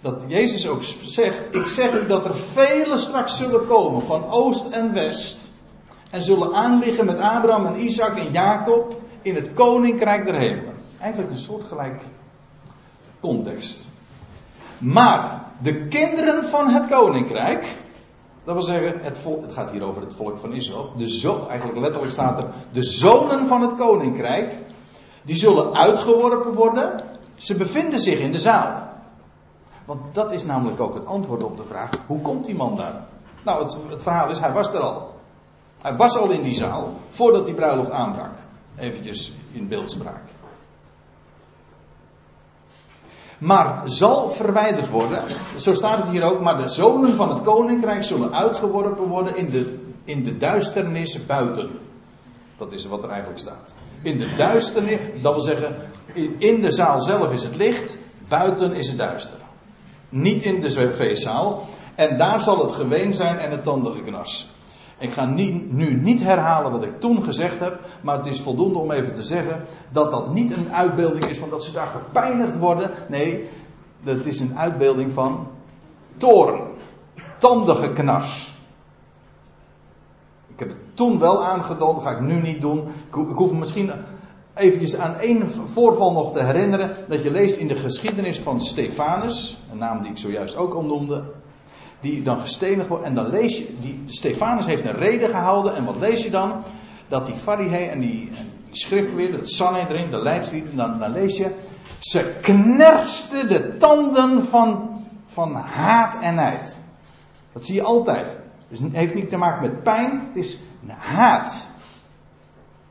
[0.00, 4.70] dat Jezus ook zegt: Ik zeg u dat er velen straks zullen komen van oost
[4.70, 5.50] en west.
[6.10, 10.74] En zullen aanliggen met Abraham en Isaac en Jacob in het koninkrijk der hemelen.
[10.98, 12.02] Eigenlijk een soortgelijk
[13.20, 13.86] context.
[14.78, 17.76] Maar de kinderen van het koninkrijk,
[18.48, 20.92] dat wil zeggen, het, het gaat hier over het volk van Israël.
[20.96, 24.58] De eigenlijk letterlijk staat er, de zonen van het koninkrijk,
[25.22, 27.00] die zullen uitgeworpen worden.
[27.34, 28.88] Ze bevinden zich in de zaal.
[29.84, 33.04] Want dat is namelijk ook het antwoord op de vraag: hoe komt die man daar?
[33.44, 35.14] Nou, het, het verhaal is, hij was er al.
[35.82, 38.32] Hij was al in die zaal voordat die bruiloft aanbrak.
[38.76, 40.22] Eventjes in beeldspraak.
[43.38, 45.24] Maar zal verwijderd worden.
[45.56, 46.40] Zo staat het hier ook.
[46.40, 51.70] Maar de zonen van het koninkrijk zullen uitgeworpen worden in de, in de duisternis buiten.
[52.56, 53.74] Dat is wat er eigenlijk staat.
[54.02, 55.76] In de duisternis, dat wil zeggen,
[56.38, 57.96] in de zaal zelf is het licht,
[58.28, 59.38] buiten is het duister.
[60.08, 61.68] Niet in de feestzaal.
[61.94, 64.48] En daar zal het geween zijn en het tandengeknars.
[64.98, 68.90] Ik ga nu niet herhalen wat ik toen gezegd heb, maar het is voldoende om
[68.90, 72.90] even te zeggen dat dat niet een uitbeelding is van dat ze daar gepijnigd worden.
[73.08, 73.48] Nee,
[74.02, 75.46] dat is een uitbeelding van
[76.16, 76.60] toren,
[77.94, 78.56] knars.
[80.48, 82.88] Ik heb het toen wel aangetoond, dat ga ik nu niet doen.
[83.08, 83.92] Ik hoef misschien
[84.54, 86.96] eventjes aan één voorval nog te herinneren.
[87.08, 90.84] Dat je leest in de geschiedenis van Stefanus, een naam die ik zojuist ook al
[90.84, 91.24] noemde
[92.00, 93.04] die dan gestenigd wordt.
[93.04, 95.76] En dan lees je, die, Stefanus heeft een reden gehouden.
[95.76, 96.62] En wat lees je dan?
[97.08, 101.36] Dat die Farihe en die, en die schriftleer, het Sanhedrin, de leidslieden, dan, dan lees
[101.36, 101.54] je.
[101.98, 106.84] Ze knerste de tanden van, van haat en nijd.
[107.52, 108.36] Dat zie je altijd.
[108.68, 111.68] Dus het heeft niet te maken met pijn, het is haat.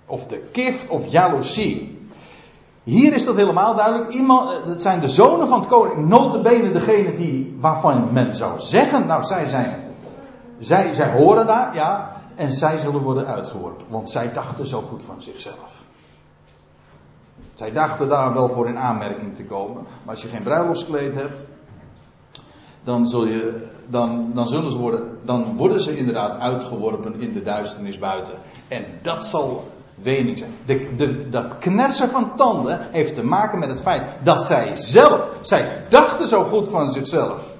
[0.05, 1.96] Of de kift of jaloezie.
[2.88, 4.13] Hier is dat helemaal duidelijk.
[4.13, 6.07] Iemand, het eh, zijn de zonen van het koning.
[6.07, 9.83] Notabene degene die, waarvan men zou zeggen, nou zij zijn,
[10.59, 12.15] zij, zij horen daar, ja.
[12.35, 13.85] En zij zullen worden uitgeworpen.
[13.89, 15.83] Want zij dachten zo goed van zichzelf.
[17.53, 19.83] Zij dachten daar wel voor in aanmerking te komen.
[20.03, 21.43] Maar als je geen bruiloftskleed hebt,
[22.83, 27.43] dan, zul je, dan, dan, zullen ze worden, dan worden ze inderdaad uitgeworpen in de
[27.43, 28.33] duisternis buiten.
[28.67, 29.63] En dat zal
[30.03, 30.45] De,
[30.95, 35.83] de, dat knersen van tanden heeft te maken met het feit dat zij zelf, zij
[35.89, 37.55] dachten zo goed van zichzelf.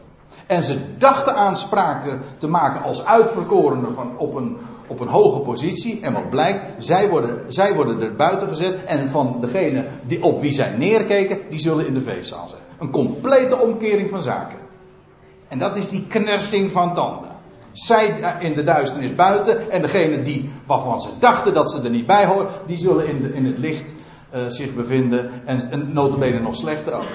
[0.48, 4.58] En ze dachten aanspraken te maken als uitverkorenen van op een,
[4.88, 6.02] op een hoge positie.
[6.02, 8.84] En wat blijkt, zij worden, zij worden er buiten gezet.
[8.84, 12.62] En van degene die, op wie zij neerkeken, die zullen in de feestzaal zijn.
[12.80, 14.60] Een complete omkering van zaken.
[15.48, 17.27] En dat is die knersing van tanden.
[17.78, 19.72] Zij in de duisternis buiten.
[19.72, 23.22] En degene die, waarvan ze dachten dat ze er niet bij horen, die zullen in,
[23.22, 23.94] de, in het licht
[24.36, 25.32] uh, zich bevinden.
[25.46, 27.06] En, en notabene nog slechter ook.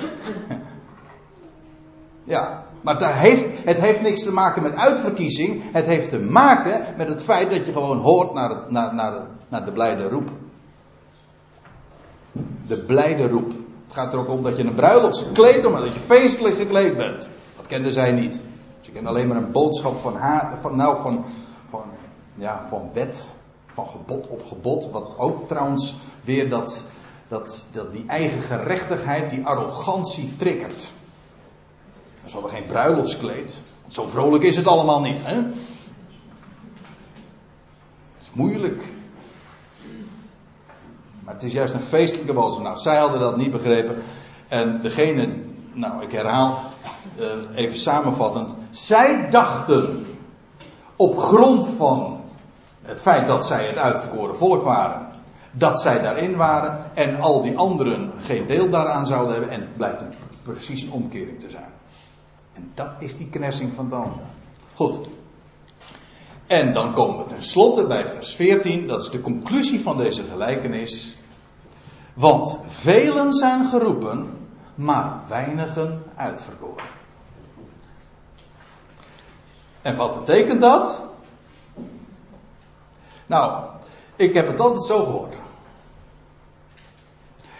[2.35, 5.63] ja, maar heeft, het heeft niks te maken met uitverkiezing.
[5.73, 9.27] Het heeft te maken met het feit dat je gewoon hoort naar, het, naar, naar,
[9.49, 10.31] naar de blijde roep.
[12.67, 13.53] De blijde roep.
[13.85, 17.29] Het gaat er ook om dat je een bruiloftskleed, omdat je feestelijk gekleed bent.
[17.57, 18.43] Dat kenden zij niet.
[18.83, 21.25] Ik ken alleen maar een boodschap van haar, van, nou van,
[21.71, 21.83] van,
[22.35, 23.33] ja, van wet,
[23.67, 24.91] van gebod op gebod.
[24.91, 26.85] Wat ook trouwens weer dat,
[27.29, 30.93] dat, dat die eigen gerechtigheid, die arrogantie triggert.
[32.25, 33.63] Ze hadden geen bruiloftskleed.
[33.89, 35.23] Zo vrolijk is het allemaal niet.
[35.23, 35.35] Hè?
[35.35, 35.55] Het
[38.23, 38.83] is moeilijk.
[41.25, 42.63] Maar het is juist een feestelijke boodschap.
[42.63, 44.03] Nou, zij hadden dat niet begrepen.
[44.49, 45.35] En degene,
[45.73, 46.63] nou ik herhaal,
[47.21, 48.55] uh, even samenvattend.
[48.73, 50.07] Zij dachten
[50.97, 52.21] op grond van
[52.83, 55.09] het feit dat zij het uitverkoren volk waren,
[55.51, 59.51] dat zij daarin waren en al die anderen geen deel daaraan zouden hebben.
[59.51, 60.03] En het blijkt
[60.43, 61.71] precies een omkering te zijn.
[62.53, 64.13] En dat is die knessing van dan.
[64.75, 64.99] Goed.
[66.47, 71.17] En dan komen we tenslotte bij vers 14, dat is de conclusie van deze gelijkenis.
[72.15, 74.27] Want velen zijn geroepen,
[74.75, 76.85] maar weinigen uitverkoren.
[79.83, 81.05] En wat betekent dat?
[83.27, 83.65] Nou,
[84.17, 85.37] ik heb het altijd zo gehoord.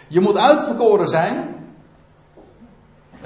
[0.07, 1.55] Je moet uitverkoren zijn.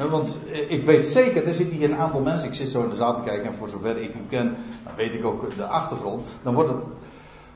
[0.10, 2.48] Want ik weet zeker, er zitten hier een aantal mensen.
[2.48, 4.96] Ik zit zo in de zaal te kijken en voor zover ik u ken, dan
[4.96, 6.26] weet ik ook de achtergrond.
[6.44, 6.90] Dan wordt het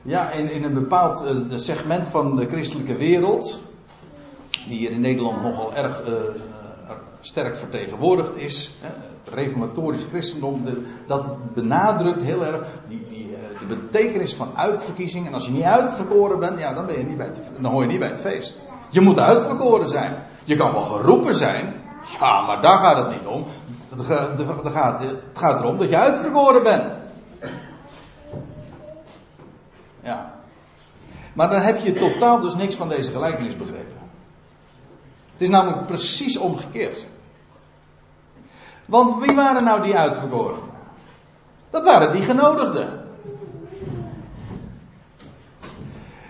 [0.02, 3.62] ja, in, in een bepaald uh, segment van de christelijke wereld,
[4.68, 6.14] die hier in Nederland nogal erg uh,
[7.20, 8.74] sterk vertegenwoordigd is,
[9.24, 10.64] reformatorisch christendom,
[11.06, 15.26] dat benadrukt heel erg die, die, de betekenis van uitverkiezing.
[15.26, 17.88] En als je niet uitverkoren bent, ja, dan, ben je niet bij dan hoor je
[17.88, 18.66] niet bij het feest.
[18.90, 20.14] Je moet uitverkoren zijn.
[20.44, 21.74] Je kan wel geroepen zijn,
[22.20, 23.44] ja, maar daar gaat het niet om.
[23.88, 24.00] Het
[24.72, 26.92] gaat, het gaat erom dat je uitverkoren bent.
[30.02, 30.32] Ja.
[31.32, 34.00] Maar dan heb je totaal dus niks van deze gelijkenis begrepen.
[35.32, 37.06] Het is namelijk precies omgekeerd.
[38.92, 40.58] Want wie waren nou die uitverkoren?
[41.70, 43.08] Dat waren die genodigden.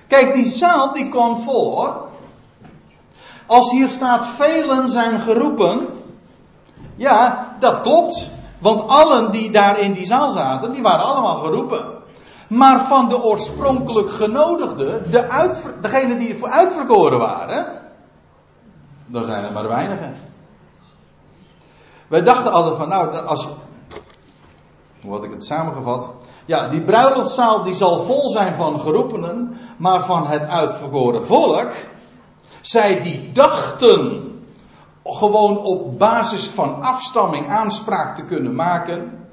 [0.07, 1.89] Kijk, die zaal die kwam vol.
[3.47, 5.89] Als hier staat velen zijn geroepen.
[6.97, 8.31] Ja, dat klopt.
[8.59, 11.85] Want allen die daar in die zaal zaten, die waren allemaal geroepen.
[12.49, 17.81] Maar van de oorspronkelijk genodigden, de uitver, degenen die voor uitverkoren waren,
[19.07, 20.32] dan zijn er maar weinigen.
[22.13, 23.49] Wij dachten altijd van, nou, als.
[25.03, 26.11] Hoe had ik het samengevat?
[26.47, 31.71] Ja, die bruiloftszaal die zal vol zijn van geroepenen, maar van het uitverkoren volk.
[32.61, 34.31] Zij die dachten
[35.05, 39.27] gewoon op basis van afstamming aanspraak te kunnen maken.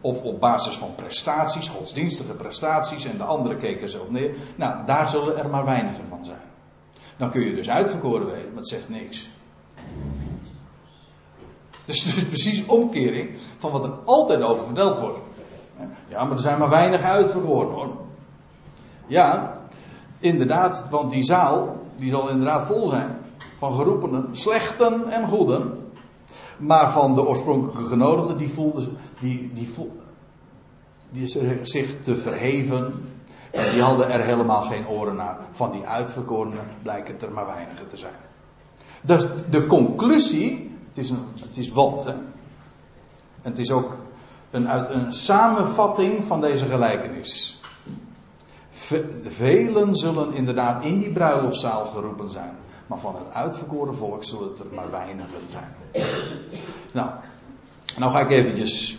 [0.00, 4.34] Of op basis van prestaties, godsdienstige prestaties, en de anderen keken ze op neer.
[4.56, 6.44] Nou, daar zullen er maar weinigen van zijn.
[7.16, 9.28] Dan kun je dus uitverkoren weten, maar zegt niks.
[11.86, 15.18] Dus het is precies omkering van wat er altijd over verteld wordt.
[16.08, 17.90] Ja, maar er zijn maar weinig uitverkoren hoor.
[19.06, 19.58] Ja,
[20.18, 23.18] inderdaad, want die zaal, die zal inderdaad vol zijn.
[23.58, 25.84] Van geroepenen, slechten en goeden.
[26.58, 29.52] Maar van de oorspronkelijke genodigden, die voelden, die,
[31.10, 31.26] die,
[31.62, 33.04] zich te verheven.
[33.50, 35.38] En die hadden er helemaal geen oren naar.
[35.50, 38.14] Van die uitverkorenen blijken het er maar weinigen te zijn.
[39.02, 42.10] Dus de conclusie, het is, een, het is wat, hè.
[43.42, 43.96] En het is ook
[44.50, 47.60] een, een samenvatting van deze gelijkenis.
[49.22, 52.50] Velen zullen inderdaad in die bruiloftzaal geroepen zijn.
[52.86, 55.74] Maar van het uitverkoren volk zullen het er maar weinigen zijn.
[56.92, 57.10] Nou,
[57.96, 58.98] nou ga ik eventjes.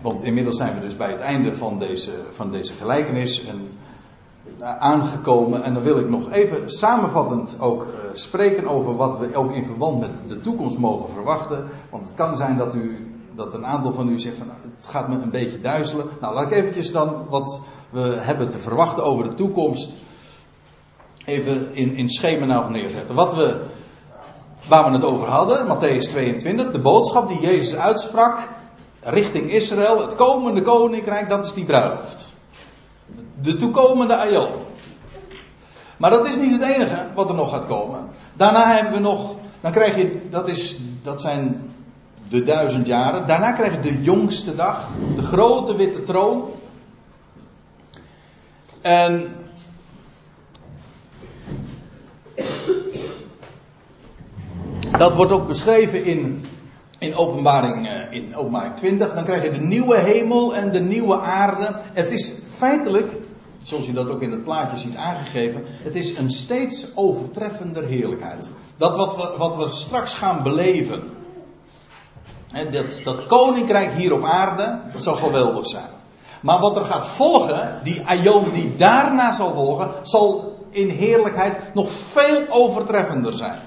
[0.00, 3.68] Want inmiddels zijn we dus bij het einde van deze, van deze gelijkenis en,
[4.60, 5.62] uh, aangekomen.
[5.62, 7.86] En dan wil ik nog even samenvattend ook
[8.18, 11.68] spreken over wat we ook in verband met de toekomst mogen verwachten.
[11.90, 14.86] Want het kan zijn dat u dat een aantal van u zegt van nou, het
[14.86, 16.06] gaat me een beetje duizelen.
[16.20, 17.60] Nou, laat ik eventjes dan wat
[17.90, 19.98] we hebben te verwachten over de toekomst
[21.24, 23.14] even in, in schema nou neerzetten.
[23.14, 23.60] Wat we,
[24.68, 28.48] waar we het over hadden, Matthäus 22, de boodschap die Jezus uitsprak
[29.00, 32.32] richting Israël, het komende koninkrijk, dat is die bruiloft.
[33.42, 34.50] De toekomende aion.
[35.96, 38.07] Maar dat is niet het enige wat er nog gaat komen.
[38.38, 41.70] Daarna hebben we nog, dan krijg je, dat, is, dat zijn
[42.28, 43.26] de duizend jaren.
[43.26, 46.44] Daarna krijg je de jongste dag, de grote witte troon.
[48.80, 49.28] En
[54.98, 56.44] Dat wordt ook beschreven in,
[56.98, 59.14] in, openbaring, eh, in openbaring 20.
[59.14, 61.74] Dan krijg je de nieuwe hemel en de nieuwe aarde.
[61.92, 63.12] Het is feitelijk,
[63.62, 68.50] zoals je dat ook in het plaatje ziet aangegeven, het is een steeds overtreffender heerlijkheid.
[68.76, 71.02] Dat wat we, wat we straks gaan beleven.
[72.70, 75.90] dat, dat koninkrijk hier op aarde, dat zal geweldig zijn.
[76.42, 81.90] Maar wat er gaat volgen, die aion die daarna zal volgen, zal in heerlijkheid nog
[81.90, 83.58] veel overtreffender zijn.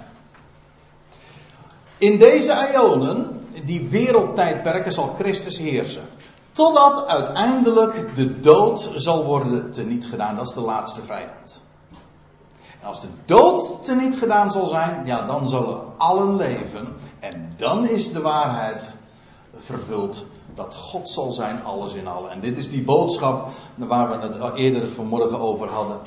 [1.97, 6.03] In deze ionen, die wereldtijdperken, zal Christus heersen.
[6.51, 10.35] Totdat uiteindelijk de dood zal worden teniet gedaan.
[10.35, 11.61] Dat is de laatste vijand.
[12.81, 16.95] En als de dood teniet gedaan zal zijn, ja, dan zullen allen leven.
[17.19, 18.95] En dan is de waarheid
[19.57, 20.25] vervuld
[20.55, 22.31] dat God zal zijn alles in allen.
[22.31, 25.97] En dit is die boodschap waar we het eerder vanmorgen over hadden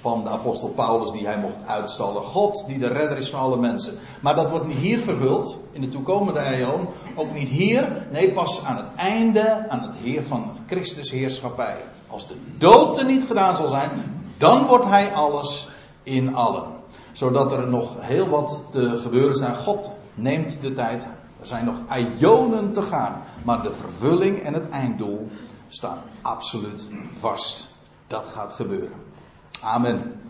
[0.00, 2.22] van de apostel Paulus die hij mocht uitstallen.
[2.22, 3.98] God die de redder is van alle mensen.
[4.22, 6.92] Maar dat wordt hier vervuld, in de toekomende eeuw.
[7.14, 11.84] Ook niet hier, nee pas aan het einde, aan het heer van Christus heerschappij.
[12.06, 13.90] Als de dood er niet gedaan zal zijn,
[14.38, 15.68] dan wordt hij alles
[16.02, 16.64] in allen.
[17.12, 19.56] Zodat er nog heel wat te gebeuren zijn.
[19.56, 21.06] God neemt de tijd.
[21.40, 21.76] Er zijn nog
[22.18, 23.22] ionen te gaan.
[23.44, 25.30] Maar de vervulling en het einddoel
[25.68, 27.72] staan absoluut vast.
[28.06, 28.98] Dat gaat gebeuren.
[29.60, 30.20] Amen.